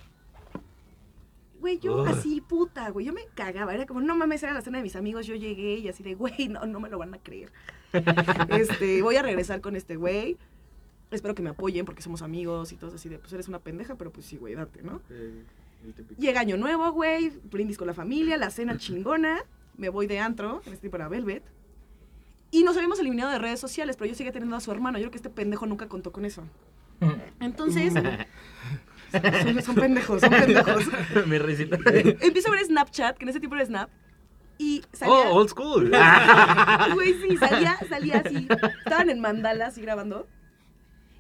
[1.61, 3.75] Güey, yo así, puta, güey, yo me cagaba.
[3.75, 6.15] Era como, no mames, era la cena de mis amigos, yo llegué y así de,
[6.15, 7.51] güey, no, no me lo van a creer.
[8.51, 10.37] este, voy a regresar con este güey.
[11.11, 13.97] Espero que me apoyen porque somos amigos y todos así de, pues eres una pendeja,
[13.97, 15.01] pero pues sí, güey, date, ¿no?
[15.11, 15.43] Eh.
[16.19, 19.43] Llega Año Nuevo, güey, brindis con la familia, la cena chingona,
[19.77, 21.43] me voy de antro, en este tiempo era Velvet,
[22.51, 25.05] y nos habíamos eliminado de redes sociales, pero yo seguía teniendo a su hermano, yo
[25.05, 26.45] creo que este pendejo nunca contó con eso.
[27.41, 30.85] Entonces, son, son pendejos, son pendejos.
[31.27, 31.79] Risita.
[32.21, 33.89] Empiezo a ver Snapchat, que en ese tiempo era Snap,
[34.61, 35.15] y salía...
[35.15, 35.91] Oh, old school.
[36.95, 38.47] Güey, sí, salía, salía así.
[38.85, 40.29] Estaban en mandala así grabando.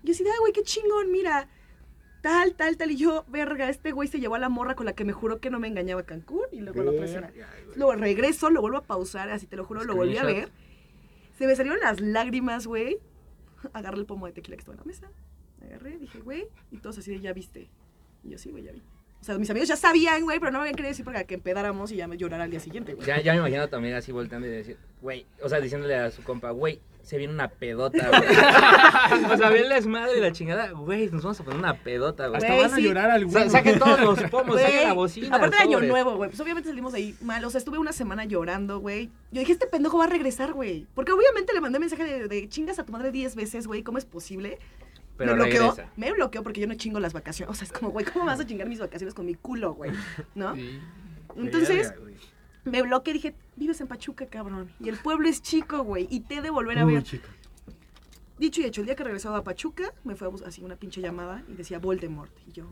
[0.03, 1.49] Y yo así, ay, güey, qué chingón, mira.
[2.21, 2.91] Tal, tal, tal.
[2.91, 5.41] Y yo, verga, este güey se llevó a la morra con la que me juró
[5.41, 6.45] que no me engañaba a Cancún.
[6.53, 7.33] Y luego lo presioné.
[7.77, 10.53] Luego regreso, lo vuelvo a pausar, así te lo juro, lo volví a ver.
[11.39, 12.99] Se me salieron las lágrimas, güey.
[13.73, 15.11] Agarré el pomo de tequila que estaba en la mesa.
[15.65, 16.47] Agarré, dije, güey.
[16.71, 17.71] Y todos así de, ya viste.
[18.23, 18.83] Y yo, sí, güey, ya vi.
[19.21, 21.35] O sea, mis amigos ya sabían, güey, pero no me habían querido decir para que
[21.35, 23.07] empedáramos y ya me llorara al día siguiente, güey.
[23.07, 25.95] Ya, ya me imagino a tu amiga así volteando y decir, güey, o sea, diciéndole
[25.95, 28.23] a su compa, güey, se viene una pedota, güey.
[29.33, 32.37] o sea, verles madre y la chingada, güey, nos vamos a poner una pedota, güey.
[32.39, 33.53] Hasta Güey, van a llorar Sa- algunos.
[33.53, 35.37] saquen todos los pomos, Güey, saquen la bocina.
[35.37, 36.31] Aparte de año nuevo, güey.
[36.31, 37.45] Pues obviamente salimos ahí mal.
[37.45, 39.11] O sea, estuve una semana llorando, güey.
[39.33, 40.87] Yo dije, este pendejo va a regresar, güey.
[40.95, 43.83] Porque obviamente le mandé mensaje de, de chingas a tu madre 10 veces, güey.
[43.83, 44.59] ¿Cómo es posible?
[45.21, 45.71] Pero me bloqueó.
[45.71, 45.93] regresa.
[45.97, 47.51] Me bloqueó porque yo no chingo las vacaciones.
[47.51, 49.93] O sea, es como, güey, ¿cómo vas a chingar mis vacaciones con mi culo, güey?
[50.35, 50.55] ¿No?
[50.55, 50.81] Sí.
[51.37, 52.13] Entonces, Verga,
[52.65, 54.71] me bloqueé y dije, vives en Pachuca, cabrón.
[54.81, 56.09] Y el pueblo es chico, güey.
[56.11, 57.03] Y te he de volver a Uy, ver.
[57.03, 57.29] chica.
[58.39, 61.03] Dicho y hecho, el día que regresaba a Pachuca, me fue a así una pinche
[61.03, 62.33] llamada y decía Voldemort.
[62.49, 62.65] Y yo,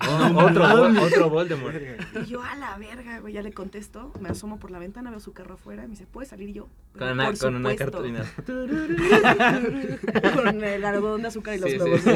[0.00, 0.64] Oh, otro,
[1.04, 1.76] otro Voldemort.
[2.22, 4.12] Y yo, a la verga, güey, ya le contesto.
[4.20, 5.84] Me asomo por la ventana, veo su carro afuera.
[5.84, 6.48] Y me dice, ¿puedes salir?
[6.48, 6.68] Y yo,
[6.98, 7.92] Con una, "Por con una supuesto".
[7.92, 8.24] cartulina.
[10.34, 12.00] con el algodón de azúcar y los Sí, globos.
[12.00, 12.10] sí.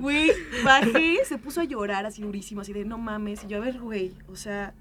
[0.00, 0.30] Güey,
[0.64, 3.44] bajé, se puso a llorar así durísimo, así de, no mames.
[3.44, 4.74] Y yo, a ver, güey, o sea...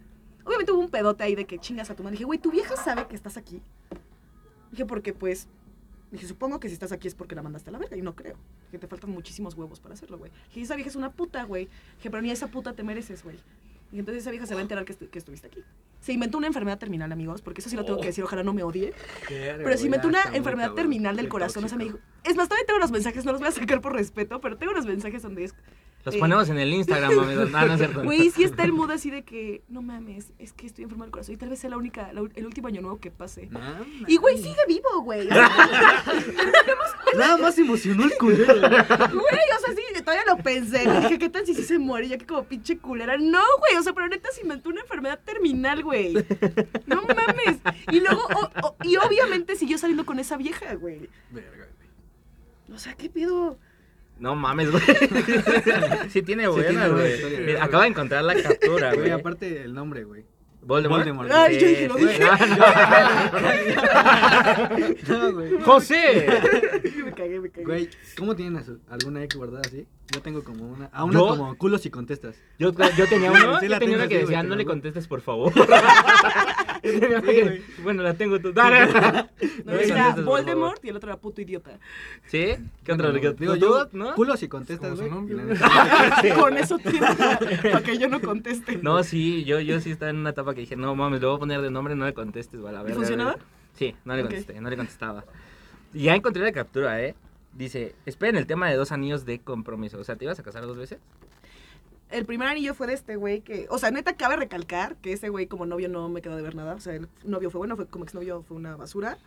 [0.43, 2.13] Obviamente hubo un pedote ahí de que chingas a tu madre.
[2.15, 3.61] Dije, güey, ¿tu vieja sabe que estás aquí?
[4.71, 5.47] Dije, porque pues...
[6.11, 7.95] Dije, supongo que si estás aquí es porque la mandaste a la verga.
[7.95, 8.35] Y no creo.
[8.71, 10.31] Que te faltan muchísimos huevos para hacerlo, güey.
[10.49, 11.67] Dije, esa vieja es una puta, güey.
[11.97, 13.37] Dije, pero ni a esa puta te mereces, güey.
[13.91, 15.61] Y entonces esa vieja se va a enterar que, estu- que estuviste aquí.
[15.99, 18.53] Se inventó una enfermedad terminal, amigos, porque eso sí lo tengo que decir, ojalá no
[18.53, 18.93] me odie.
[19.27, 20.75] Pero se inventó una enfermedad cabrón.
[20.77, 21.65] terminal del corazón.
[21.65, 22.01] O sea, me tóxico.
[22.05, 22.29] dijo.
[22.29, 24.71] Es más, todavía tengo los mensajes, no los voy a sacar por respeto, pero tengo
[24.71, 25.53] unos mensajes donde es.
[26.03, 27.51] Los Eh, ponemos en el Instagram, amigos.
[27.51, 28.03] No, no es cierto.
[28.03, 31.11] Güey, sí está el mood así de que, no mames, es que estoy enfermo del
[31.11, 33.47] corazón y tal vez sea la única, la el último año nuevo que pase.
[33.51, 33.59] No,
[34.07, 35.27] Y güey, sigue vivo, güey.
[37.17, 38.53] Nada más emocionó el culero.
[38.55, 40.85] Güey, o sea, sí, todavía lo pensé.
[40.85, 42.07] Le dije, ¿qué tal si sí se muere?
[42.07, 43.17] Ya que como pinche culera.
[43.17, 46.13] No, güey, o sea, pero neta se inventó una enfermedad terminal, güey.
[46.85, 47.59] No mames.
[47.91, 51.09] Y luego, o- o- y obviamente siguió saliendo con esa vieja, güey.
[51.31, 52.75] Verga, güey.
[52.75, 53.57] O sea, ¿qué pedo?
[54.21, 54.83] No mames, güey.
[56.09, 57.55] sí tiene buena, güey.
[57.59, 59.11] Acabo de encontrar la captura, Güey, güey.
[59.11, 60.23] aparte el nombre, güey.
[60.63, 60.99] Voldemort.
[60.99, 61.31] Voldemort.
[61.31, 62.19] Ay, yo dije, lo Sí, dije.
[65.07, 65.61] No, güey.
[65.61, 66.27] ¡José!
[67.05, 67.65] Me cagué, me cagué.
[67.65, 69.85] Güey, ¿cómo tienen alguna ex guardada así?
[70.13, 70.87] Yo tengo como una.
[70.91, 71.27] A una ¿Yo?
[71.29, 72.35] como culos y contestas.
[72.59, 75.21] Yo, yo tenía uno, Sí yo la tenía una que decía, no le contestes, por
[75.21, 75.51] favor.
[76.83, 78.51] Sí, que- bueno, la tengo tú.
[78.53, 78.91] Dale.
[79.65, 81.77] No, era Voldemort y el otro era puto idiota.
[82.25, 82.55] ¿Sí?
[82.83, 82.93] ¿Qué?
[82.95, 84.15] Bueno, ¿Qué- Digo yo, no?
[84.15, 85.07] culos y contestas, güey.
[86.33, 88.79] Con eso tiene para que yo no conteste.
[88.81, 91.35] No, sí, yo, yo sí estaba en una etapa que dije, no mames, le voy
[91.35, 93.31] a poner de nombre, no le contestes, güey, a la ¿Y verga, funcionaba?
[93.33, 93.43] güey.
[93.77, 95.23] Sí, no le contesté, no le contestaba.
[95.93, 97.13] Ya encontré la captura, ¿eh?
[97.53, 99.99] Dice, esperen el tema de dos anillos de compromiso.
[99.99, 100.99] O sea, ¿te ibas a casar dos veces?
[102.09, 105.29] El primer anillo fue de este güey que, o sea, neta cabe recalcar que ese
[105.29, 106.75] güey como novio no me quedó de ver nada.
[106.75, 109.17] O sea, el novio fue bueno, fue como exnovio fue una basura.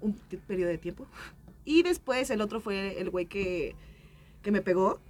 [0.00, 0.14] Un
[0.46, 1.06] periodo de tiempo.
[1.64, 3.74] Y después el otro fue el güey que,
[4.42, 5.00] que me pegó.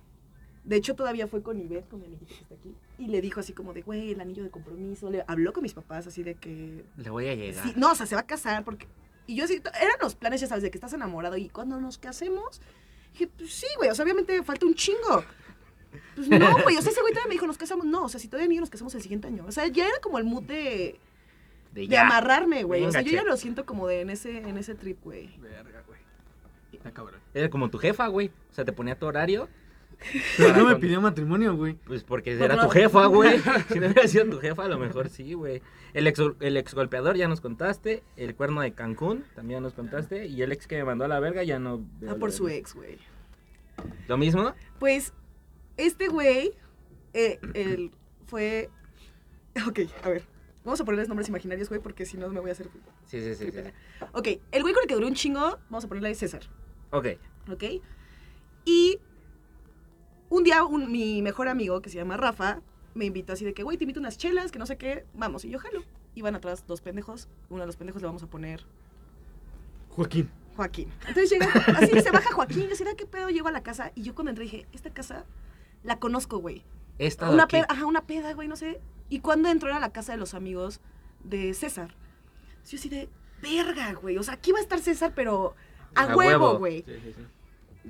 [0.64, 2.74] De hecho, todavía fue con Ivette, con mi amiguita que está aquí.
[2.98, 5.08] Y le dijo así como de, güey, el anillo de compromiso.
[5.10, 6.84] Le habló con mis papás así de que...
[6.96, 7.64] Le voy a llegar.
[7.64, 8.86] Sí, no, o sea, se va a casar porque...
[9.28, 11.98] Y yo así, eran los planes, ya sabes, de que estás enamorado y cuando nos
[11.98, 12.60] casemos...
[13.12, 15.24] Dije, pues sí, güey, o sea, obviamente falta un chingo.
[16.14, 17.86] Pues no, güey, o sea, ese güey todavía me dijo, nos casamos.
[17.86, 19.44] No, o sea, si todavía ni nos casamos el siguiente año.
[19.46, 20.98] O sea, ya era como el mood de,
[21.72, 22.84] De amarrarme, güey.
[22.84, 25.28] O sea, yo ya lo siento como de en ese, en ese trip, güey.
[25.38, 26.00] Verga, güey.
[26.72, 27.20] Está cabrón.
[27.34, 28.30] Era como tu jefa, güey.
[28.50, 29.48] O sea, te ponía tu horario.
[30.36, 31.74] Pero no me pidió matrimonio, güey.
[31.74, 33.38] Pues porque Por era tu jefa, güey.
[33.68, 35.62] Si no hubiera sido tu jefa, a lo mejor sí, güey.
[35.92, 38.02] El ex, el ex golpeador ya nos contaste.
[38.16, 40.26] El cuerno de Cancún también nos contaste.
[40.26, 41.84] Y el ex que me mandó a la verga ya no.
[42.08, 42.98] Ah, por su ex, güey.
[44.06, 44.54] ¿Lo mismo?
[44.78, 45.12] Pues,
[45.76, 46.52] este güey,
[47.14, 47.92] eh, él
[48.26, 48.70] fue...
[49.66, 50.22] Ok, a ver.
[50.64, 52.68] Vamos a ponerles nombres imaginarios, güey, porque si no me voy a hacer...
[53.06, 53.50] Sí, sí, sí.
[53.50, 53.60] sí.
[54.12, 56.42] Ok, el güey con el que duró un chingo, vamos a ponerle César.
[56.90, 57.06] Ok.
[57.50, 57.64] ¿ok?
[58.64, 58.98] Y
[60.30, 62.60] un día un- mi mejor amigo, que se llama Rafa,
[62.94, 65.44] me invitó así de que, güey, te invito unas chelas, que no sé qué, vamos,
[65.44, 65.82] y yo jalo.
[66.14, 68.64] Iban atrás dos pendejos, uno de los pendejos le vamos a poner
[69.90, 70.30] Joaquín.
[70.56, 70.88] Joaquín.
[71.06, 73.30] Entonces llega, así se baja Joaquín, yo decía, ¿qué pedo?
[73.30, 75.24] Llego a la casa, y yo cuando entré dije, esta casa
[75.84, 76.64] la conozco, güey.
[76.98, 77.56] He estado Una aquí.
[77.56, 78.80] peda, ajá, una peda, güey, no sé.
[79.08, 80.80] Y cuando entró era la casa de los amigos
[81.22, 81.94] de César.
[82.68, 83.08] Yo así de,
[83.40, 85.54] verga, güey, o sea, aquí va a estar César, pero
[85.94, 86.58] a, A huevo, huevo.
[86.58, 86.82] güey.
[86.82, 87.22] Sí, sí, sí.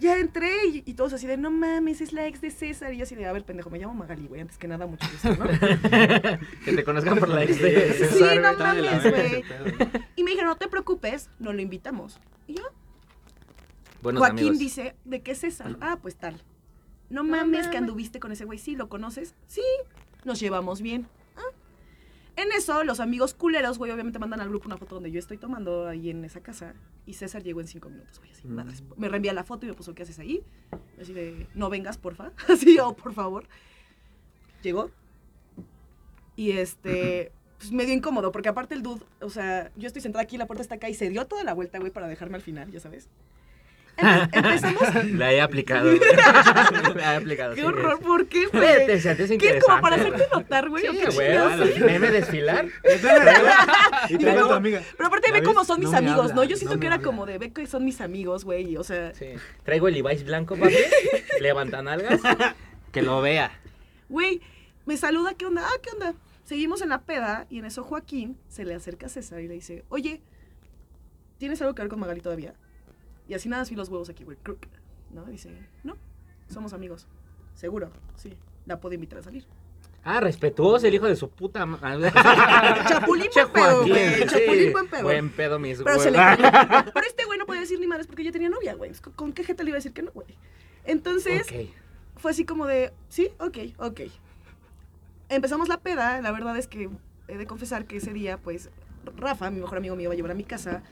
[0.01, 2.93] Ya entré y, y todos así de, no mames, es la ex de César.
[2.93, 5.07] Y yo así de, a ver, pendejo, me llamo Magali, güey, antes que nada, mucho
[5.11, 5.47] gusto, ¿no?
[6.65, 9.45] que te conozcan por la ex de Sí, César, no de la mames, güey.
[10.17, 12.21] Y me dijeron, no te preocupes, no lo invitamos.
[12.47, 12.63] Y yo,
[14.03, 14.59] Buenos Joaquín amigos.
[14.59, 15.77] dice, ¿de qué César?
[15.81, 16.41] Ah, pues tal.
[17.11, 18.59] No mames, que anduviste con ese güey.
[18.59, 19.35] Sí, ¿lo conoces?
[19.47, 19.63] Sí,
[20.25, 21.07] nos llevamos bien.
[22.41, 25.39] En eso, los amigos culeros, güey, obviamente mandan al grupo una foto donde yo estoy
[25.39, 26.73] tomando ahí en esa casa.
[27.05, 28.31] Y César llegó en cinco minutos, güey.
[28.31, 28.55] Así, Mm.
[28.55, 28.85] madres.
[28.97, 30.45] Me reenvía la foto y me puso, ¿qué haces ahí?
[31.01, 32.31] Así de, no vengas, porfa.
[32.49, 33.45] Así, o por favor.
[34.63, 34.91] Llegó.
[36.37, 40.39] Y este, pues medio incómodo, porque aparte el dude, o sea, yo estoy sentada aquí,
[40.39, 42.71] la puerta está acá y se dio toda la vuelta, güey, para dejarme al final,
[42.71, 43.09] ya sabes.
[43.99, 45.05] Empe- empezamos.
[45.15, 46.01] La he aplicado, güey.
[46.97, 47.55] La he aplicado.
[47.55, 47.67] Qué sí.
[47.67, 49.35] horror, ¿por qué, Güey, te sientes ¿Qué?
[49.35, 49.67] interesante.
[49.67, 50.87] ¿Como para hacerte notar, güey?
[50.89, 51.81] ¿O Sí, qué güey.
[51.81, 52.67] Meme desfilar.
[54.09, 54.83] Y luego- tu amiga.
[54.97, 56.45] Pero aparte ¿Ya ve cómo son mis No me amigos, habla, ¿no?
[56.45, 57.07] Yo siento no que me era habla.
[57.07, 58.77] como de ve que son mis amigos, güey.
[58.77, 59.27] O sea, Sí.
[59.65, 60.75] Traigo el Levi's blanco, papi.
[61.41, 62.21] Levanta nalgas.
[62.93, 63.51] Que lo vea.
[64.09, 64.41] güey,
[64.87, 65.63] me saluda, ¿qué onda?
[65.67, 66.15] Ah, ¿qué onda?
[66.45, 69.55] Seguimos en la peda y en eso Joaquín se le acerca a César y le
[69.55, 70.23] dice, oye,
[71.37, 72.55] ¿tienes algo que ver con Magali todavía?
[73.29, 74.37] Y así nada, así los huevos aquí, güey.
[75.13, 75.25] ¿No?
[75.27, 75.51] Dice,
[75.85, 75.97] no,
[76.49, 77.07] somos amigos.
[77.55, 78.37] Seguro, sí.
[78.67, 79.45] La puedo invitar a salir.
[80.05, 82.11] Ah, respetuoso el hijo de su puta madre.
[82.89, 84.15] Chapulín buen pedo, güey.
[84.15, 84.27] sí.
[84.27, 85.03] Chapulín buen pedo.
[85.03, 86.19] Buen pedo, mis Pero se le.
[86.95, 88.93] Pero este güey no podía decir ni madres porque ya tenía novia, güey.
[88.95, 90.27] ¿Con- ¿Con qué jeta le iba a decir que no, güey?
[90.85, 91.47] Entonces,
[92.17, 94.01] fue así como de, sí, ok, ok.
[95.29, 96.89] Empezamos la peda, la verdad es que
[97.29, 98.71] he de confesar que ese día, pues,
[99.17, 100.83] Rafa, mi mejor amigo, me iba a llevar a mi casa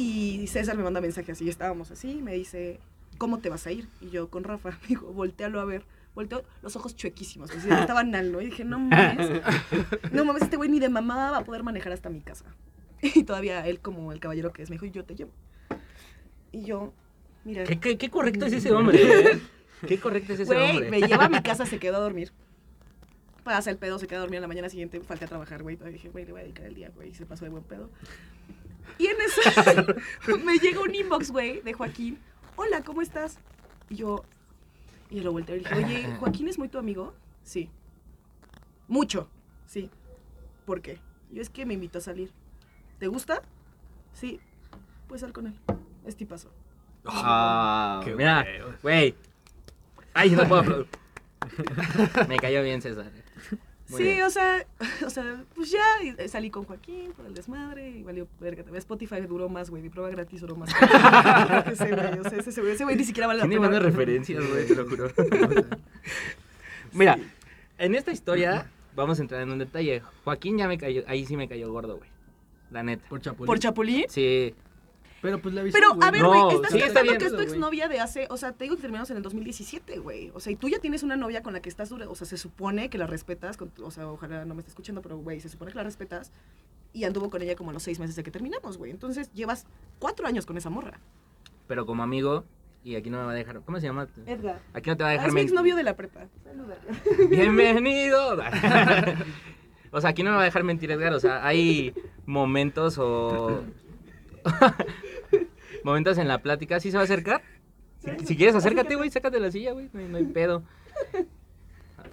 [0.00, 2.80] y César me manda mensaje así, estábamos así, me dice,
[3.18, 3.86] ¿cómo te vas a ir?
[4.00, 5.84] Y yo con Rafa, me dijo, voltealo a ver.
[6.14, 7.50] Volteo los ojos chuequísimos,
[7.88, 8.40] al, ¿no?
[8.40, 9.42] Y dije, no mames,
[10.10, 12.44] no mames, este güey ni de mamá va a poder manejar hasta mi casa.
[13.02, 15.30] Y todavía él, como el caballero que es, me dijo, yo te llevo.
[16.52, 16.92] Y yo,
[17.44, 19.40] mira, ¿Qué, qué, qué correcto es ese hombre, ¿eh?
[19.86, 20.90] Qué correcto es ese Güey, hombre.
[20.90, 22.32] me lleva a mi casa, se quedó a dormir.
[23.44, 25.76] Pasa el pedo, se queda a dormir en la mañana siguiente, falté a trabajar, güey.
[25.76, 27.10] Dije, güey, le voy a dedicar el día, güey.
[27.10, 27.88] Y se pasó de buen pedo.
[28.98, 32.18] Y en eso me llega un inbox, güey, de Joaquín.
[32.56, 33.38] Hola, ¿cómo estás?
[33.88, 34.24] Y yo,
[35.08, 37.14] y yo lo volteé y le dije, oye, ¿Joaquín es muy tu amigo?
[37.42, 37.70] Sí.
[38.88, 39.28] Mucho,
[39.66, 39.90] sí.
[40.66, 40.98] ¿Por qué?
[41.30, 42.32] Yo es que me invitó a salir.
[42.98, 43.42] ¿Te gusta?
[44.12, 44.40] Sí.
[45.08, 45.54] Pues sal con él.
[46.06, 46.52] Es tipazo.
[47.06, 48.44] Ah, Qué mira,
[48.82, 49.14] güey.
[50.12, 50.88] Ay, no puedo aplaudir.
[52.28, 53.10] Me cayó bien César.
[53.90, 54.22] Muy sí, bien.
[54.22, 54.64] o sea,
[55.06, 58.64] o sea, pues ya y, eh, salí con Joaquín por el desmadre y valió verga.
[58.78, 59.82] Spotify duró más, güey.
[59.82, 60.70] Mi prueba gratis duró más.
[61.66, 63.68] ese güey, o sea, ese güey, ese güey ni siquiera vale la Tiene pena.
[63.68, 65.10] buenas referencias, güey, te lo juro.
[66.92, 67.18] Mira,
[67.78, 70.02] en esta historia vamos a entrar en un detalle.
[70.24, 72.08] Joaquín ya me cayó, ahí sí me cayó gordo, güey.
[72.70, 73.08] La neta.
[73.08, 73.46] Por Chapulín.
[73.46, 74.04] ¿Por Chapulín?
[74.08, 74.54] Sí.
[75.22, 77.40] Pero pues la avisó, Pero, a ver, No, güey, estás sí, pensando que es tu
[77.40, 80.30] exnovia de hace, o sea, te digo que terminamos en el 2017, güey.
[80.34, 82.26] O sea, y tú ya tienes una novia con la que estás dura, o sea,
[82.26, 85.40] se supone que la respetas, con o sea, ojalá no me esté escuchando, pero, güey,
[85.40, 86.32] se supone que la respetas.
[86.92, 88.90] Y anduvo con ella como a los seis meses de que terminamos, güey.
[88.90, 89.66] Entonces, llevas
[90.00, 90.98] cuatro años con esa morra.
[91.68, 92.44] Pero como amigo,
[92.82, 93.60] y aquí no me va a dejar.
[93.60, 94.08] ¿Cómo se llama?
[94.26, 94.60] Edgar.
[94.72, 96.26] Aquí no te va a dejar es mi exnovio de la prepa.
[96.42, 96.78] Saluda.
[97.30, 98.38] Bienvenido.
[99.92, 101.12] o sea, aquí no me va a dejar mentir Edgar.
[101.12, 101.94] O sea, hay
[102.24, 103.62] momentos o.
[105.84, 106.80] momentos en la plática.
[106.80, 107.42] ¿Sí se va a acercar?
[107.98, 109.10] Si, si quieres, acércate, güey.
[109.10, 109.88] Sácate de la silla, güey.
[109.92, 110.62] No, hay- no hay pedo.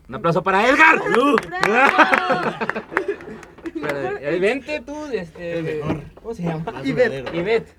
[0.10, 1.02] Un aplauso para Edgar.
[3.74, 5.82] Pero, eh, vente tú, este.
[6.22, 6.82] ¿Cómo se llama?
[6.84, 7.34] Ivette.
[7.36, 7.76] Ivette.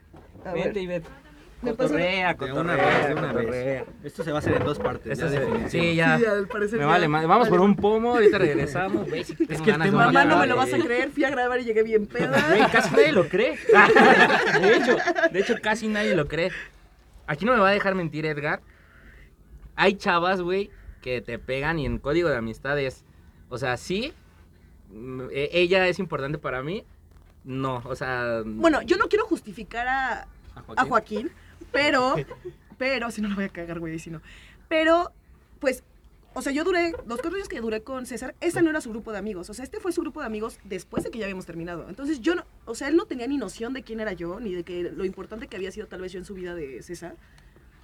[0.54, 1.06] Vente, Ivette.
[1.60, 3.84] Cotorrea, De una cotorrea.
[4.04, 5.18] Esto se va a hacer en dos partes.
[5.18, 6.16] Ya se- sí, ya.
[6.18, 6.24] Sí,
[6.72, 9.08] Me ya- vale, vamos por un pomo, ahorita regresamos.
[9.24, 11.10] Si tengo que un Mamá, no me lo vas a creer.
[11.10, 12.42] Fui a grabar y llegué bien peda.
[12.48, 13.58] Güey, casi nadie lo cree.
[14.60, 14.96] De hecho,
[15.32, 16.50] de hecho, casi nadie lo cree.
[17.26, 18.60] Aquí no me va a dejar mentir, Edgar.
[19.76, 20.70] Hay chavas, güey,
[21.02, 23.04] que te pegan y en código de amistad es.
[23.48, 24.12] O sea, sí,
[24.90, 26.84] mm, e- ella es importante para mí.
[27.44, 28.42] No, o sea.
[28.44, 30.26] Bueno, yo no quiero justificar a,
[30.76, 31.30] a Joaquín,
[31.72, 32.16] pero,
[32.78, 34.20] pero, si no lo voy a cagar, güey, si no.
[34.68, 35.12] Pero,
[35.60, 35.82] pues,
[36.34, 38.90] o sea, yo duré, los cuatro años que duré con César, ese no era su
[38.90, 39.50] grupo de amigos.
[39.50, 41.88] O sea, este fue su grupo de amigos después de que ya habíamos terminado.
[41.88, 44.52] Entonces, yo no, o sea, él no tenía ni noción de quién era yo, ni
[44.52, 47.16] de que lo importante que había sido tal vez yo en su vida de César.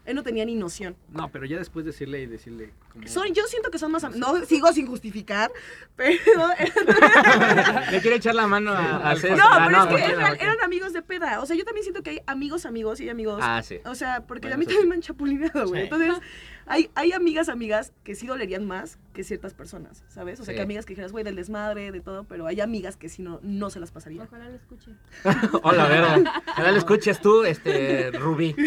[0.04, 0.96] Él no tenía ni noción.
[1.10, 2.72] No, pero ya después decirle y decirle.
[2.92, 3.06] Como...
[3.08, 4.02] Son, yo siento que son más...
[4.16, 5.50] No, sigo sin justificar,
[5.96, 6.18] pero...
[7.90, 9.38] Le quiere echar la mano a, a César.
[9.38, 11.40] No, Ah, pero es que Joaquín, eran, eran amigos de peda.
[11.40, 13.40] O sea, yo también siento que hay amigos, amigos y amigos.
[13.42, 13.78] Ah, sí.
[13.84, 14.88] O sea, porque Bueno, a mí también sí.
[14.88, 15.82] me han chapulineado, güey.
[15.82, 15.88] Sí.
[15.90, 16.22] Entonces,
[16.66, 20.40] hay, hay amigas, amigas que sí dolerían más que ciertas personas, ¿sabes?
[20.40, 20.56] O sea, Sí.
[20.56, 23.38] que amigas que dijeras, güey, del desmadre, de todo, pero hay amigas que sí no,
[23.42, 24.22] no se las pasaría.
[24.24, 24.90] Ojalá lo escuche.
[25.62, 26.30] Hola, Vero.
[26.52, 28.54] Ojalá lo escuches tú, este, Rubí.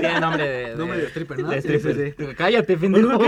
[0.00, 0.74] Tiene nombre de...
[0.76, 1.48] Nombre de stripper, ¿no?
[1.50, 1.96] De stripper.
[1.96, 2.34] sí, sí.
[2.36, 3.18] Cállate, pendejo.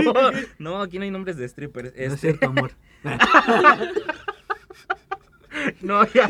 [0.59, 1.93] No, aquí no hay nombres de strippers.
[1.95, 2.71] No es Este, cierto, amor.
[5.81, 6.27] no, ya,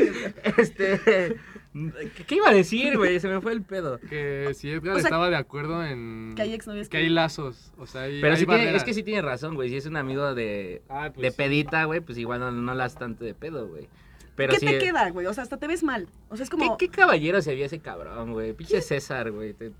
[0.57, 1.35] este...
[1.73, 3.19] ¿Qué, qué iba a decir, güey?
[3.19, 3.99] Se me fue el pedo.
[3.99, 6.33] Que si Edgar O sea, estaba de acuerdo en.
[6.35, 7.71] que hay exnovias Que que- hay lazos.
[7.77, 9.69] O sea, hay, Pero hay sí tiene, es que sí tiene razón, güey.
[9.69, 12.85] Si es un amigo de, Ah, de pues, pedita, güey, pues igual no, no la
[12.85, 13.87] has tanto de pedo, güey.
[14.35, 14.65] Pero ¿Qué sí...
[14.65, 15.27] te queda, güey?
[15.27, 16.07] O sea, hasta te ves mal.
[16.29, 16.77] O sea, es ¿Qué, como...
[16.77, 18.53] qué caballero se vio ese cabrón, güey?
[18.53, 19.53] Pinche César, güey.
[19.53, 19.71] Te-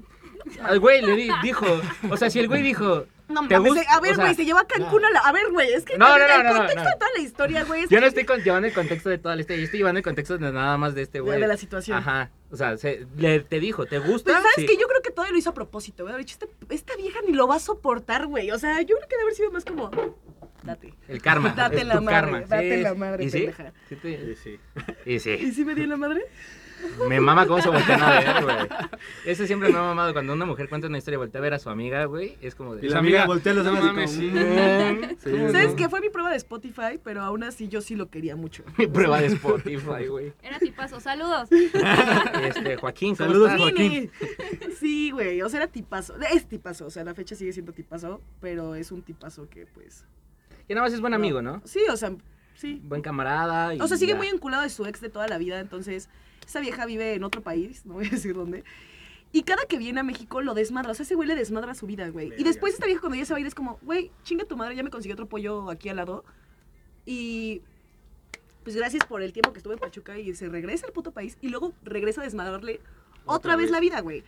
[0.64, 1.66] Al güey le di- dijo,
[2.10, 3.94] o sea, si el güey dijo, No ¿te mames, gusta?
[3.94, 5.20] a ver, O sea, güey, se llevó a Cancún a la...
[5.22, 6.90] A ver, güey, es que No, no, el contexto no.
[6.90, 9.36] de toda la historia, güey, Yo no que- estoy con- llevando el contexto de toda
[9.36, 11.40] la historia, yo estoy llevando el contexto de nada más de este de, güey.
[11.40, 11.98] de la situación.
[11.98, 14.32] Ajá, o sea, se- le, te dijo, ¿te gusta?
[14.32, 14.66] Pues, ¿sabes Sí.
[14.66, 14.78] qué?
[14.82, 16.22] Yo creo que todo lo hizo a propósito, güey.
[16.24, 18.52] Este- esta vieja ni lo va a soportar, güey.
[18.52, 19.90] O sea, yo creo que debe haber sido más como...
[20.64, 20.94] Date.
[21.08, 22.40] El karma, Date es la tu madre, karma.
[22.42, 23.38] date Sí, la madre, ¿Y sí?
[23.40, 23.74] pendeja.
[23.90, 24.60] Sí te- Sí, sí.
[25.06, 25.52] Y ¿Y sí.
[25.54, 26.22] si me di en la madre?
[27.08, 28.58] Me mama cómo se voltean a ver, güey.
[29.26, 30.12] Eso siempre me ha mamado.
[30.12, 32.56] Cuando una mujer cuenta una historia y voltea a ver a su amiga, güey, es
[32.56, 32.90] como Y de...
[32.90, 34.32] la amiga amiga, voltea los no demás y como, sí.
[34.34, 35.10] "Mm".
[35.18, 35.76] Sí, ¿Sabes ¿no?
[35.78, 35.88] qué?
[35.88, 38.64] Fue mi prueba de Spotify, pero aún así yo sí lo quería mucho.
[38.78, 40.34] Mi prueba de Spotify, güey.
[40.42, 41.00] Era tipazo.
[41.00, 41.48] Saludos.
[41.52, 43.62] Este, Joaquín, ¿cómo Saludos, estás?
[43.62, 44.12] Joaquín.
[44.80, 45.42] Sí, güey.
[45.42, 46.16] O sea, era tipazo.
[46.34, 46.86] Es tipazo.
[46.88, 50.06] O sea, la fecha sigue siendo tipazo, pero es un tipazo que, pues.
[50.68, 51.62] Que nada más es buen amigo, ¿no?
[51.66, 52.14] Sí, o sea,
[52.56, 52.82] sí.
[52.84, 53.74] Buen camarada.
[53.76, 54.18] y O sea, sigue ya.
[54.18, 56.10] muy enculado de su ex de toda la vida, entonces
[56.48, 58.64] esa vieja vive en otro país, no voy a decir dónde.
[59.32, 61.88] Y cada que viene a México lo desmadra, o sea, ese güey le desmadra su
[61.88, 62.32] vida, güey.
[62.38, 64.56] Y después esta vieja cuando ya se va a ir es como, güey, chinga tu
[64.56, 66.24] madre, ya me consiguió otro pollo aquí al lado.
[67.06, 67.62] Y
[68.64, 71.38] pues gracias por el tiempo que estuve en Pachuca y se regresa al puto país
[71.42, 72.80] y luego regresa a desmadrarle
[73.26, 73.72] otra, Otra vez vez.
[73.72, 74.24] la vida, güey.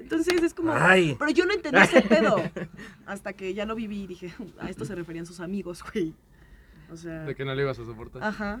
[0.00, 1.14] Entonces es como, Ay.
[1.18, 2.36] pero yo no entendí ese pedo.
[3.06, 6.14] Hasta que ya lo viví y dije, a esto se referían sus amigos, güey.
[6.90, 8.22] O sea, De que no le ibas a soportar.
[8.24, 8.60] ajá.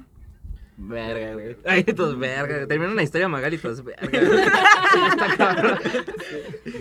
[0.82, 1.56] Verga, güey.
[1.66, 2.66] Ay, tos verga.
[2.66, 4.08] Termina una historia Magali, tos verga.
[4.08, 4.22] güey.
[4.92, 5.78] Sí, está cabrón.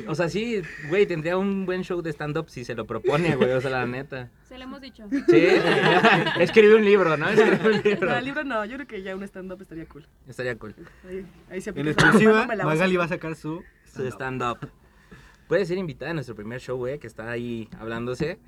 [0.08, 3.52] O sea, sí, güey, tendría un buen show de stand-up si se lo propone, güey.
[3.52, 4.30] O sea, la neta.
[4.48, 5.04] Se lo hemos dicho.
[5.28, 5.48] Sí,
[6.40, 7.28] escribe un libro, ¿no?
[7.30, 8.08] Escribe un libro.
[8.10, 10.08] No, el libro no, yo creo que ya un stand-up estaría cool.
[10.28, 10.74] Estaría cool.
[11.08, 11.92] Ahí, ahí se En aplica.
[11.92, 14.70] exclusiva, ¿Cuándo me la vas a Magali va a sacar su Su stand-up.
[15.48, 18.40] Puede ser invitada a nuestro primer show, güey, que está ahí hablándose.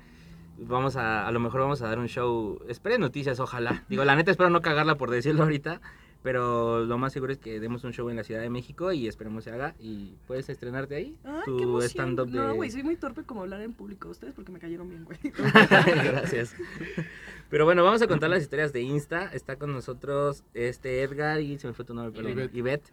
[0.58, 2.60] Vamos a, a lo mejor vamos a dar un show.
[2.68, 3.84] Esperen noticias, ojalá.
[3.88, 5.80] Digo, la neta espero no cagarla por decirlo ahorita.
[6.22, 9.08] Pero lo más seguro es que demos un show en la Ciudad de México y
[9.08, 9.74] esperemos se haga.
[9.80, 11.16] Y puedes estrenarte ahí.
[11.44, 12.38] Qué tu stand-up de.
[12.38, 14.08] No, güey, soy muy torpe como hablar en público.
[14.08, 15.18] Ustedes porque me cayeron bien, güey.
[15.32, 16.54] Gracias.
[17.50, 19.30] Pero bueno, vamos a contar las historias de Insta.
[19.32, 22.50] Está con nosotros este Edgar y se me fue tu nombre, perdón.
[22.54, 22.92] Ivette.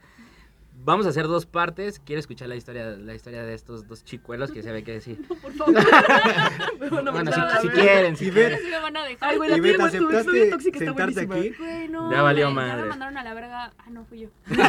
[0.81, 1.99] Vamos a hacer dos partes.
[1.99, 5.21] Quiero escuchar la historia, la historia de estos dos chicuelos que se ve que decir.
[5.41, 5.75] Por favor.
[6.89, 7.81] Bueno, mandar si, si verga.
[7.83, 8.59] quieren, si quieren.
[8.59, 9.29] Sí me van a dejar.
[9.29, 11.35] Ay, güey, la Y Beth, ¿aceptaste tóxica está sentarte buenísima.
[11.35, 11.63] aquí?
[11.77, 12.11] Güey, no.
[12.11, 12.81] Ya valió güey, Ya madre.
[12.83, 13.73] me mandaron a la verga.
[13.77, 14.29] Ah, no, fui yo.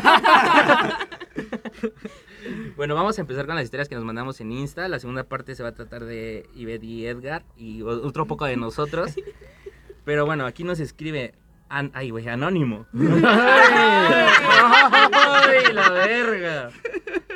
[2.76, 4.88] Bueno, vamos a empezar con las historias que nos mandamos en Insta.
[4.88, 8.56] La segunda parte se va a tratar de Ivette y Edgar y otro poco de
[8.56, 9.12] nosotros.
[10.04, 11.34] Pero bueno, aquí nos escribe.
[11.70, 12.86] An- ay, güey, anónimo.
[14.12, 16.70] ¡Ay, la verga!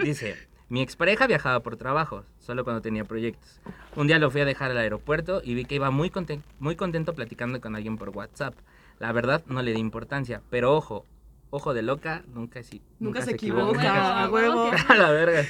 [0.03, 0.37] Dice:
[0.69, 3.61] Mi expareja viajaba por trabajo, solo cuando tenía proyectos.
[3.97, 6.77] Un día lo fui a dejar al aeropuerto y vi que iba muy, conten- muy
[6.77, 8.55] contento platicando con alguien por WhatsApp.
[8.99, 11.05] La verdad, no le di importancia, pero ojo,
[11.51, 13.71] ojo de loca, nunca, si- Nunca se equivoca.
[13.81, 14.71] equivoca, a huevo.
[14.89, 15.45] a la verga.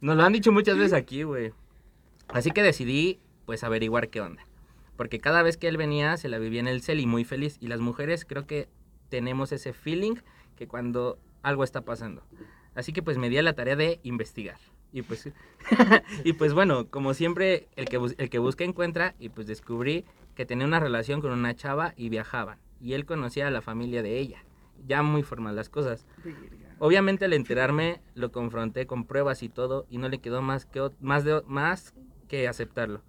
[0.00, 1.52] Nos lo han dicho muchas veces aquí, güey.
[2.28, 4.42] Así que decidí, pues, averiguar qué onda.
[5.02, 7.56] Porque cada vez que él venía, se la vivía en el cel y muy feliz.
[7.58, 8.68] Y las mujeres creo que
[9.08, 10.14] tenemos ese feeling
[10.54, 12.22] que cuando algo está pasando.
[12.76, 14.60] Así que, pues, me di a la tarea de investigar.
[14.92, 15.28] Y pues,
[16.24, 19.16] y pues bueno, como siempre, el que, el que busca encuentra.
[19.18, 20.04] Y pues descubrí
[20.36, 22.60] que tenía una relación con una chava y viajaban.
[22.80, 24.44] Y él conocía a la familia de ella.
[24.86, 26.06] Ya muy formal las cosas.
[26.78, 30.90] Obviamente al enterarme lo confronté con pruebas y todo y no le quedó más que,
[31.00, 31.92] más de, más
[32.28, 33.02] que aceptarlo.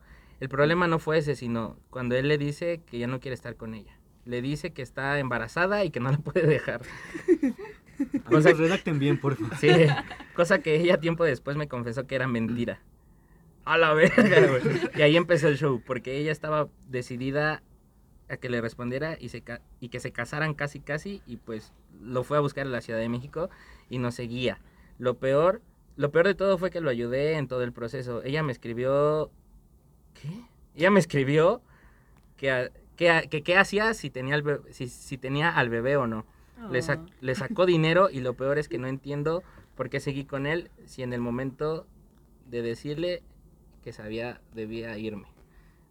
[0.43, 3.55] El problema no fue ese, sino cuando él le dice que ya no quiere estar
[3.55, 3.97] con ella.
[4.25, 6.81] Le dice que está embarazada y que no la puede dejar.
[8.25, 9.55] Amigos, redacten bien, por favor.
[9.55, 9.69] Sí,
[10.35, 12.81] cosa que ella tiempo después me confesó que era mentira.
[13.63, 14.81] A la verga, güey.
[14.97, 17.63] Y ahí empezó el show, porque ella estaba decidida
[18.27, 19.45] a que le respondiera y, se
[19.79, 21.71] y que se casaran casi casi y pues
[22.01, 23.49] lo fue a buscar a la Ciudad de México
[23.89, 24.59] y nos seguía.
[24.99, 25.61] Lo peor,
[25.95, 28.21] lo peor de todo fue que lo ayudé en todo el proceso.
[28.25, 29.31] Ella me escribió.
[30.75, 31.61] Ella me escribió
[32.37, 35.95] que a- que que qué hacía si tenía al bebé, si, si tenía al bebé
[35.97, 36.25] o no.
[36.71, 37.13] Le, sac- Ah.
[37.21, 39.43] le sacó dinero y lo peor es que no entiendo
[39.75, 41.85] por qué seguí con él si en el momento
[42.49, 43.21] de decirle
[43.83, 45.27] que sabía debía irme.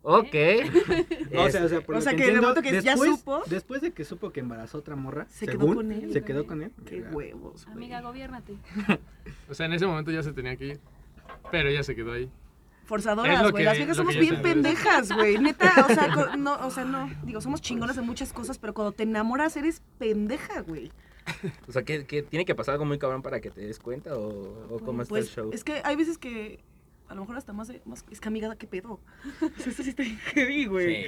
[0.04, 0.34] Ok.
[1.32, 2.62] No, o sea, o sea, por O lo sea, que que en el entiendo, momento
[2.62, 5.74] que ya después, supo- Después de que supo que embarazó a otra morra, Se quedó
[5.74, 6.72] con él, Se quedó con él.
[6.86, 7.66] Qué huevos.
[7.68, 8.54] Amiga, gobiérnate.
[9.48, 10.80] O sea, en ese momento ya se tenía que ir.
[11.50, 12.30] Pero ella se quedó ahí.
[12.92, 13.64] Forzadoras, güey.
[13.64, 15.38] Las viejas somos bien pendejas, güey.
[15.38, 17.08] Neta, o sea, no, o sea, no.
[17.22, 20.92] Digo, somos chingonas en muchas cosas, pero cuando te enamoras eres pendeja, güey.
[21.68, 24.14] O sea, que, que tiene que pasar algo muy cabrón para que te des cuenta
[24.14, 25.50] o, o cómo está Pues, el show.
[25.54, 26.60] Es que hay veces que
[27.08, 29.00] a lo mejor hasta más, de- más es que amiga, ¿qué pedo?
[29.66, 31.06] Esto sí está bien heavy, güey.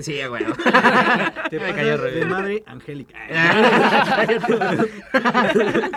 [0.00, 0.44] Sí, güey.
[0.44, 2.28] Te Me pasas cayó re de bien.
[2.28, 3.18] madre angélica.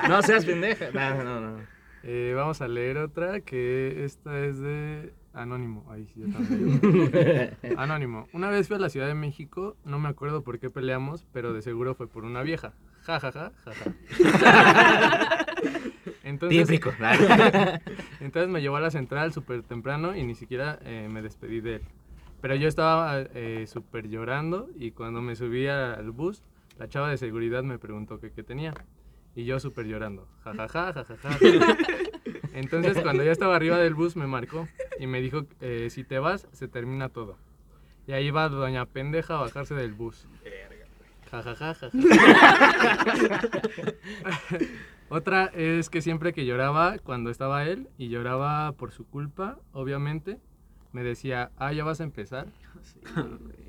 [0.08, 0.86] no seas pendeja.
[0.94, 1.75] No, no, no.
[2.08, 5.88] Eh, vamos a leer otra que esta es de Anónimo.
[5.90, 7.58] Ahí sí, yo también.
[7.78, 8.28] Anónimo.
[8.32, 11.52] Una vez fui a la Ciudad de México, no me acuerdo por qué peleamos, pero
[11.52, 12.74] de seguro fue por una vieja.
[13.02, 15.38] Ja, ja, ja, ja, ja.
[16.24, 16.92] Entonces, Típico.
[18.20, 21.78] Entonces me llevó a la central súper temprano y ni siquiera eh, me despedí de
[21.78, 21.82] él.
[22.40, 26.44] Pero yo estaba eh, súper llorando y cuando me subí al bus,
[26.78, 28.76] la chava de seguridad me preguntó qué tenía.
[29.36, 30.28] Y yo súper llorando.
[30.44, 31.38] Ja, ja, ja, ja, ja, ja.
[32.54, 34.68] Entonces cuando ya estaba arriba del bus me marcó
[34.98, 37.38] y me dijo, eh, si te vas, se termina todo.
[38.08, 40.26] Y ahí va doña pendeja a bajarse del bus.
[41.32, 43.42] Ja, ja, ja, ja, ja.
[45.10, 50.40] Otra es que siempre que lloraba cuando estaba él y lloraba por su culpa, obviamente,
[50.94, 52.48] me decía, ah, ya vas a empezar.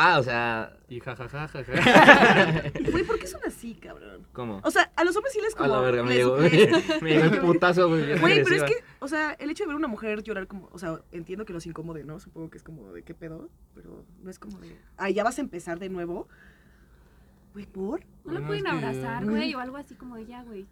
[0.00, 1.62] Ah, o sea, Y jajaja, jaja.
[2.92, 4.24] Güey, ¿por qué son así, cabrón?
[4.32, 4.60] ¿cómo?
[4.62, 5.74] O sea, a los hombres sí les A como...
[5.74, 6.36] la verga, me llegó,
[7.02, 8.16] me llegó el putazo, güey.
[8.16, 10.68] Güey, pero es que, o sea, el hecho de ver a una mujer llorar como,
[10.70, 12.20] o sea, entiendo que los incomode, ¿no?
[12.20, 15.38] Supongo que es como de qué pedo, pero no es como de, ah, ya vas
[15.38, 16.28] a empezar de nuevo.
[17.54, 18.04] Güey, ¿por?
[18.24, 20.68] No lo pueden abrazar, güey, o algo así como ya, güey.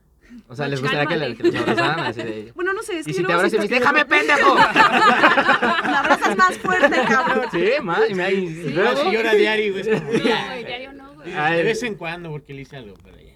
[0.48, 2.52] O sea, les gustaría que, le- que los abrazaran así de...
[2.54, 4.54] Bueno, no sé, es que Y si te abrazas y me dices, ¡déjame, pendejo!
[5.86, 7.46] Me abrazas más fuerte, cabrón.
[7.50, 8.70] Sí, más, y me Sí.
[8.74, 9.84] luego- si llora diario, güey.
[9.84, 11.32] No, güey, diario no, güey.
[11.32, 13.26] De vez en cuando, porque le hice algo, pero ya.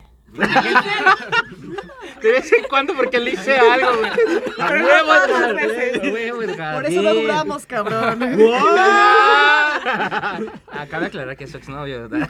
[2.22, 4.11] De vez en cuando porque le hice algo, güey.
[4.61, 8.22] A no Por eso no duramos, cabrón.
[10.70, 12.28] Acaba de aclarar que es su exnovio, ¿verdad?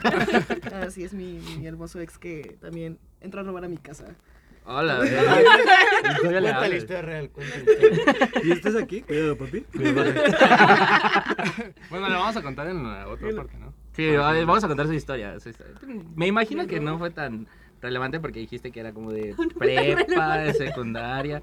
[0.87, 4.05] Así es mi, mi hermoso ex que también entró a robar a mi casa.
[4.65, 5.09] Hola, güey.
[6.21, 7.31] Cuenta la historia real.
[8.43, 9.01] ¿Y estás aquí?
[9.01, 9.65] Cuidado, papi.
[11.89, 13.73] Bueno, la vamos a contar en la otra parte, ¿no?
[13.93, 15.73] Sí, a ver, vamos a contar su historia, su historia.
[16.15, 17.47] Me imagino que no fue tan
[17.81, 21.41] relevante porque dijiste que era como de prepa, de secundaria.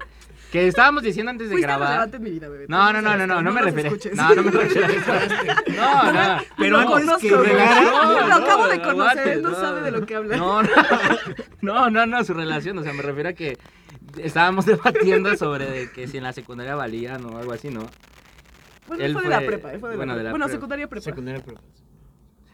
[0.51, 1.87] Que estábamos diciendo antes de Fuiste grabar.
[1.89, 2.65] relevante en mi vida, bebé.
[2.67, 3.91] No, no, no, no, no, no me refiero.
[4.15, 4.87] No, no me refiero.
[5.75, 6.37] No, no.
[6.57, 9.55] Pero antes que regalara- Lo acabo de no, conocer, aguante, él no no.
[9.55, 10.37] sabe de lo que habla.
[10.37, 10.69] No, no,
[11.61, 13.57] no, no, no, su relación, o sea, me refiero a que
[14.17, 17.85] estábamos debatiendo sobre de que si en la secundaria valían o algo así, ¿no?
[18.87, 20.31] Bueno, Él fue de la prepa, él fue de bueno, la de la prepa.
[20.31, 20.57] Bueno, prepa.
[20.57, 21.03] secundaria prepa.
[21.03, 21.61] Secundaria prepa.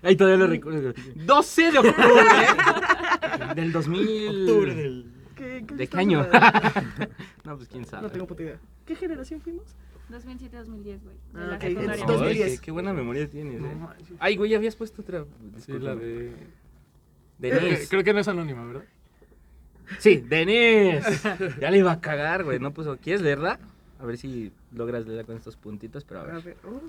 [0.03, 0.93] Ahí todavía lo recuerdo.
[1.15, 2.03] 12 de octubre
[3.55, 4.27] del 2000.
[4.29, 5.11] Octubre del...
[5.35, 6.25] ¿Qué, qué ¿De qué año?
[7.43, 8.03] no, pues quién sabe.
[8.03, 8.59] No tengo puta idea.
[8.85, 9.75] ¿Qué generación fuimos?
[10.09, 11.15] 2007-2010, güey.
[11.33, 11.93] Ah, la ok, secundaria.
[11.95, 12.59] es Ay, 2010.
[12.59, 13.97] qué, qué buena memoria tienes, No eh.
[14.19, 15.23] Ay, güey, ya habías puesto otra.
[15.23, 15.85] Sí, disculpa.
[15.85, 16.31] la de...
[17.39, 17.87] Denise.
[17.89, 18.83] Creo que no es anónima, ¿verdad?
[19.99, 21.03] Sí, Denise.
[21.59, 22.59] Ya le iba a cagar, güey.
[22.59, 22.97] No puso.
[22.97, 23.59] ¿Quieres leerla?
[23.99, 26.43] A ver si logras leerla con estos puntitos, pero a A ver.
[26.43, 26.81] ver, oh.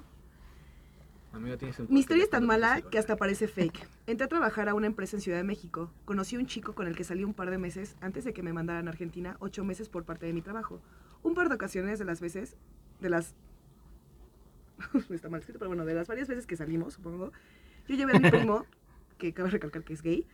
[1.32, 3.86] Amigo, un Mi historia es tan mala que hasta parece fake.
[4.06, 5.92] Entré a trabajar a una empresa en Ciudad de México.
[6.04, 8.42] Conocí a un chico con el que salí un par de meses antes de que
[8.42, 10.80] me mandaran a Argentina, ocho meses por parte de mi trabajo.
[11.22, 12.56] Un par de ocasiones de las veces,
[13.00, 13.34] de las...
[15.10, 17.32] Está mal escrito, pero bueno, de las varias veces que salimos, supongo,
[17.86, 18.64] yo llevé a mi primo,
[19.18, 20.26] que cabe recalcar que es gay,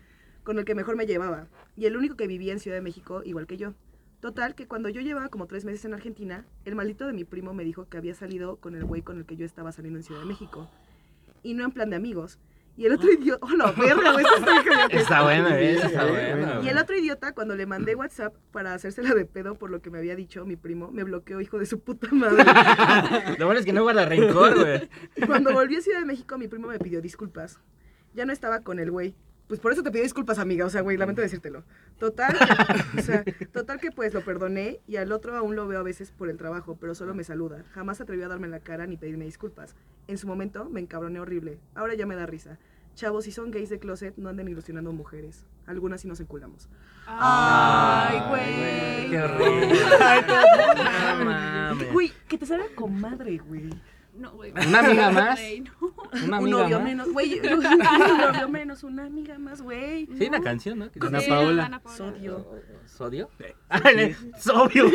[0.44, 3.22] con el que mejor me llevaba, y el único que vivía en Ciudad de México
[3.24, 3.74] igual que yo.
[4.20, 7.54] Total, que cuando yo llevaba como tres meses en Argentina, el maldito de mi primo
[7.54, 10.04] me dijo que había salido con el güey con el que yo estaba saliendo en
[10.04, 10.70] Ciudad de México.
[11.42, 12.38] Y no en plan de amigos.
[12.76, 13.44] Y el otro idiota...
[13.44, 14.24] ¡Oh, la verga, güey!
[14.90, 15.76] está buena, ¿eh?
[15.76, 16.60] Está buena.
[16.62, 19.90] Y el otro idiota, cuando le mandé WhatsApp para hacérsela de pedo por lo que
[19.90, 22.44] me había dicho mi primo, me bloqueó, hijo de su puta madre.
[23.38, 24.88] Lo bueno es que no guarda rencor, güey.
[25.26, 27.60] Cuando volví a Ciudad de México, mi primo me pidió disculpas.
[28.14, 29.14] Ya no estaba con el güey.
[29.52, 30.64] Pues por eso te pido disculpas, amiga.
[30.64, 31.62] O sea, güey, lamento decírtelo.
[31.98, 33.22] Total, que- o sea,
[33.52, 36.38] total que pues lo perdoné y al otro aún lo veo a veces por el
[36.38, 37.62] trabajo, pero solo me saluda.
[37.72, 39.76] Jamás se atrevió a darme la cara ni pedirme disculpas.
[40.08, 41.58] En su momento me encabroné horrible.
[41.74, 42.58] Ahora ya me da risa.
[42.94, 45.44] Chavos, si son gays de closet, no anden ilusionando mujeres.
[45.66, 46.70] Algunas sí nos enculamos.
[47.06, 49.10] Ay, güey.
[49.10, 49.80] Qué horrible.
[51.18, 51.92] No mames.
[51.92, 53.68] Güey, que te salga comadre, güey.
[54.14, 54.52] No, güey.
[54.52, 55.38] ¿Una amiga más?
[55.40, 55.72] Güey, no.
[56.26, 56.84] Una Un novio más.
[56.88, 57.40] menos, güey.
[57.48, 60.06] Un novio menos, una amiga más, güey.
[60.18, 60.90] Sí, una canción, ¿no?
[60.98, 61.64] Con se Sí, Paola.
[61.66, 61.96] Ana Paola.
[61.96, 62.46] Sodio.
[62.86, 63.30] ¿Sodio?
[64.38, 64.90] Sobio.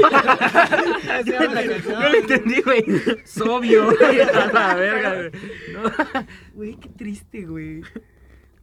[1.87, 2.83] No lo entendí, güey.
[3.25, 3.89] Sobio.
[3.89, 5.31] A la verga, güey.
[5.73, 5.81] No.
[6.53, 7.81] Güey, qué triste, güey.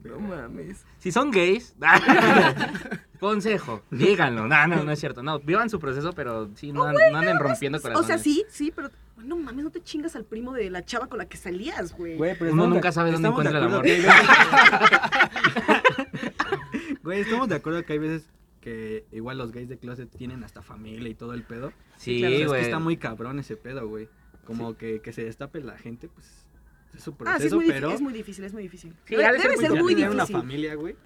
[0.04, 0.84] No mames.
[0.98, 1.74] Si son gays,
[3.20, 4.46] consejo, díganlo.
[4.46, 5.22] No, no, no es cierto.
[5.22, 8.06] No, vivan su proceso, pero sí, no, no anden rompiendo O corazones.
[8.06, 11.18] sea, sí, sí, pero no mames, no te chingas al primo de la chava con
[11.18, 12.16] la que salías, güey.
[12.16, 14.12] Güey, pero Uno nunca sabe dónde encuentra el veces-
[17.02, 18.28] Güey, estamos de acuerdo que hay veces
[18.60, 21.72] que igual los gays de closet tienen hasta familia y todo el pedo.
[21.96, 24.08] Sí, Claro, o es que está muy cabrón ese pedo, güey.
[24.46, 26.43] Como que, que se destape la gente, pues
[26.96, 28.92] es su ah, sí, es muy, pero difícil, es muy difícil, es muy difícil.
[29.04, 30.36] Sí, debe ser debe muy ser ya muy tener una difícil.
[30.36, 30.96] familia, güey.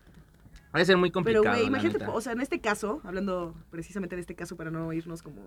[0.75, 1.45] Va a ser muy Pero, complicado.
[1.49, 4.93] güey, la imagínate, o sea, en este caso, hablando precisamente de este caso para no
[4.93, 5.41] irnos como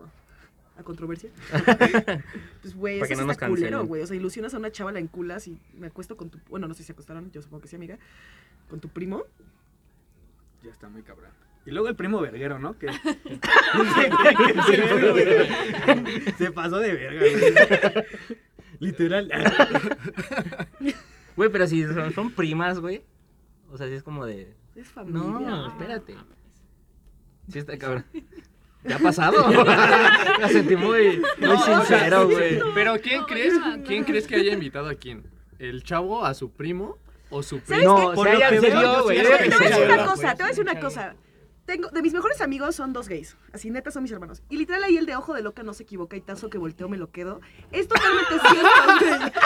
[0.77, 1.29] a controversia,
[2.61, 4.01] pues, güey, eso no está culero, güey.
[4.01, 6.39] O sea, ilusionas a una chava, la enculas y me acuesto con tu...
[6.49, 7.99] Bueno, no sé si se acostaron, yo supongo que sí, amiga.
[8.69, 9.23] Con tu primo.
[10.63, 11.29] Ya está muy cabrón.
[11.65, 12.79] Y luego el primo verguero, ¿no?
[12.79, 12.87] Que
[16.37, 17.35] se pasó de verga, güey.
[18.81, 19.31] Literal.
[21.37, 23.03] Güey, pero si son, son primas, güey.
[23.71, 24.53] O sea, sí es como de.
[24.75, 25.21] Es familia.
[25.21, 26.15] No, espérate.
[27.49, 28.05] Sí está cabrón.
[28.83, 29.47] ¿Ya ha pasado?
[30.41, 32.59] Me sentí muy, muy sincero, güey.
[32.73, 33.83] Pero ¿quién No, crees, no, no.
[33.83, 35.23] quién crees que haya invitado a quién?
[35.59, 36.97] ¿El chavo a su primo
[37.29, 37.99] o su ¿Sabes primo?
[38.09, 39.21] No, Por se lo que veo, güey.
[39.21, 41.15] Te voy a decir una cosa, te voy a decir una cosa.
[41.71, 43.37] Tengo, de mis mejores amigos son dos gays.
[43.53, 44.43] Así, neta, son mis hermanos.
[44.49, 46.89] Y literal ahí el de ojo de loca no se equivoca y tazo que volteo
[46.89, 47.39] me lo quedo.
[47.71, 49.39] Es totalmente cierto.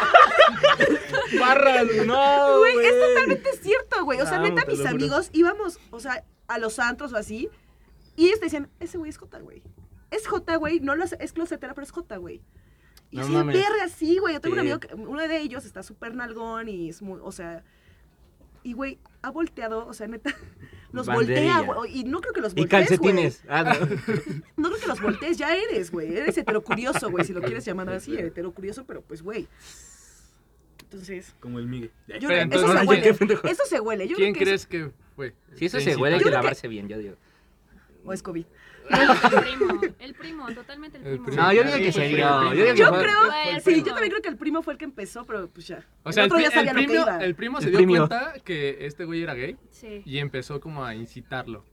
[1.39, 4.21] Barras, no, Güey, es totalmente cierto, güey.
[4.21, 7.47] O sea, neta, mis amigos íbamos, o sea, a los antros o así.
[8.15, 9.61] Y ellos te decían, ese güey es J, güey.
[10.09, 10.79] Es J, güey.
[10.79, 12.41] No lo hace- es closetera, pero es J, güey.
[13.11, 14.33] Y No así verga, sí, güey.
[14.33, 17.31] Yo tengo un amigo, que, uno de ellos está súper nalgón y es muy, o
[17.31, 17.63] sea.
[18.63, 20.35] Y, güey, ha volteado, o sea, neta.
[20.95, 21.61] Los Banderilla.
[21.61, 21.99] voltea, güey.
[21.99, 23.43] Y no creo que los Y voltees, calcetines.
[23.47, 23.85] Ah, no.
[23.85, 23.99] güey.
[24.57, 26.15] No creo que los voltees, ya eres, güey.
[26.15, 29.47] Eres heterocurioso, güey, si lo quieres llamar así, heterocurioso, pero pues, güey.
[30.83, 31.91] Entonces, Como el Miguel.
[32.07, 33.39] yo, Pero eso entonces, se oye, huele.
[33.51, 34.07] Eso se huele.
[34.07, 35.33] Yo ¿Quién creo que crees que fue?
[35.55, 37.15] Si eso se huele, hay que lavarse bien, yo digo.
[37.15, 38.45] Eso- O es COVID.
[38.89, 41.41] El primo, el primo, totalmente el El primo.
[41.41, 42.41] No, yo digo que sería.
[42.53, 43.19] Yo Yo creo,
[43.49, 45.83] el sí, yo también creo que el primo fue el que empezó, pero pues ya.
[46.03, 47.17] O sea, el el, otro pri- ya sabía el lo que primo, iba.
[47.23, 48.07] el primo se El dio primio.
[48.07, 50.01] cuenta que este güey era gay Sí.
[50.05, 51.63] y empezó como a incitarlo.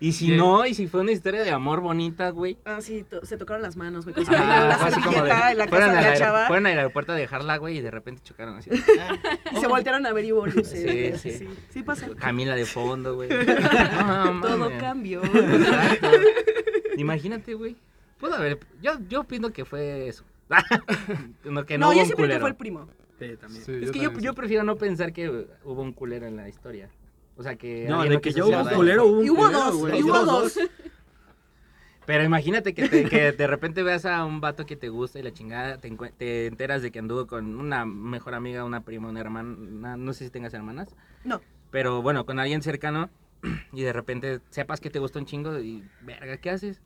[0.00, 0.36] Y si Sí.
[0.36, 2.56] no, y si fue una historia de amor bonita, güey.
[2.64, 4.14] Ah, sí, to- se tocaron las manos, güey.
[4.28, 6.46] Ah, la servilleta de- en la fueron casa de al la chava.
[6.46, 8.70] Fueron al aeropuerto a dejarla, güey, y de repente chocaron así.
[9.52, 10.68] Y se voltearon a ver y luces.
[10.70, 11.38] Sí, Sí, sí.
[11.38, 11.48] sí.
[11.70, 12.08] Sí pasa.
[12.16, 13.28] Camila de fondo, güey.
[13.28, 15.20] No, Todo cambió.
[15.24, 16.10] Exacto.
[17.00, 17.76] Imagínate, güey.
[18.18, 18.58] Pudo haber.
[18.82, 20.24] Yo, yo opino que fue eso.
[21.44, 22.88] no, que no, No, hubo yo siempre que fue el primo.
[23.18, 23.64] Sí, también.
[23.64, 25.28] Sí, Es que yo, también yo prefiero no pensar que
[25.64, 26.88] hubo un culero en la historia.
[27.36, 27.86] O sea, que.
[27.88, 29.98] No, de que quiso ya hubo un culero, hubo un Y hubo culero, dos, güey.
[29.98, 30.58] y hubo dos.
[32.06, 35.22] Pero imagínate que, te- que de repente veas a un vato que te gusta y
[35.22, 39.20] la chingada, te, te enteras de que anduvo con una mejor amiga, una prima, una
[39.20, 40.88] hermana, no sé si tengas hermanas,
[41.24, 41.42] No.
[41.70, 43.10] pero bueno, con alguien cercano
[43.74, 46.80] y de repente sepas que te gusta un chingo y, verga, ¿qué haces?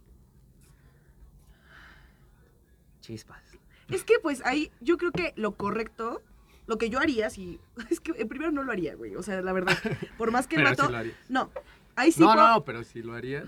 [3.02, 3.42] Chispas.
[3.90, 6.22] Es que pues ahí yo creo que lo correcto,
[6.66, 7.60] lo que yo haría, si.
[7.90, 9.14] Es que eh, primero no lo haría, güey.
[9.16, 9.76] O sea, la verdad.
[10.16, 10.86] Por más que el vato.
[10.86, 11.16] sí lo harías.
[11.28, 11.50] no.
[11.94, 13.44] Ahí sí no, puedo- no, pero si lo harías.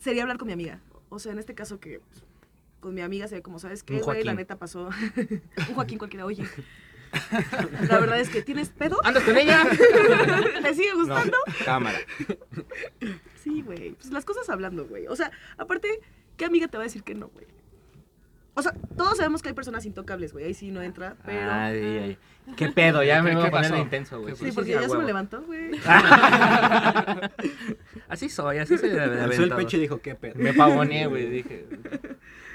[0.00, 0.80] sería hablar con mi amiga.
[1.08, 2.24] O sea, en este caso que pues,
[2.80, 4.24] con mi amiga sería como, ¿sabes qué, Un güey?
[4.24, 4.88] La neta pasó.
[5.68, 6.44] un Joaquín cualquiera, oye.
[7.88, 8.98] La verdad es que tienes pedo.
[9.04, 9.62] ¿Andas con ella?
[10.62, 11.36] ¿Te sigue No, gustando?
[11.64, 11.98] cámara.
[13.42, 13.92] Sí, güey.
[13.92, 15.06] Pues las cosas hablando, güey.
[15.06, 16.00] O sea, aparte,
[16.36, 17.46] ¿qué amiga te va a decir que no, güey?
[18.58, 20.46] O sea, todos sabemos que hay personas intocables, güey.
[20.46, 21.52] Ahí sí no entra, pero.
[21.52, 22.18] Ay, ay.
[22.56, 23.02] ¿Qué pedo?
[23.04, 24.34] Ya me ¿Qué- voy a poner intenso, güey.
[24.34, 25.72] Sí, porque ya se me levantó, güey.
[28.08, 30.34] así soy, así soy Alzó el pecho y dijo, qué pedo.
[30.36, 31.66] Me pavoneé, güey, dije.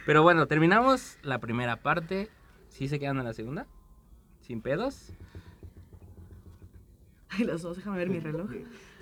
[0.06, 2.30] Pero bueno, terminamos la primera parte.
[2.70, 3.68] ¿Sí se quedan en la segunda?
[4.40, 5.12] ¿Sin pedos?
[7.30, 8.50] Ay, las dos, déjame ver mi reloj.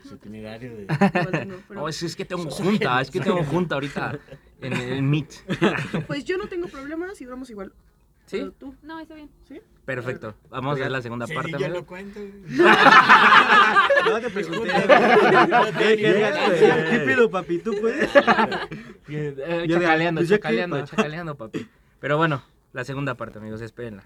[0.08, 0.86] Su itinerario de.
[0.86, 4.18] Tengo, pero- Oh, es, es que tengo junta, es que tengo junta ahorita
[4.62, 5.34] en el Meet.
[6.08, 7.72] Pues yo no tengo problemas y duramos igual.
[8.26, 8.38] ¿Sí?
[8.38, 9.30] Pero tú, No, está bien.
[9.48, 9.60] ¿sí?
[9.86, 10.36] Perfecto.
[10.52, 11.74] Vamos a ver la segunda Sí, parte, yo amigo.
[11.80, 12.20] lo cuento.
[14.06, 14.70] No te pregunté.
[15.80, 17.58] ¿Qué- qué- ¿Qué pedo, papi?
[17.60, 18.10] ¿Tú puedes?
[19.12, 21.68] Eh, chacaleando, pues chacaleando, chacaleando, papi.
[22.00, 22.44] Pero bueno,
[22.74, 24.04] la segunda parte, amigos, espérenla.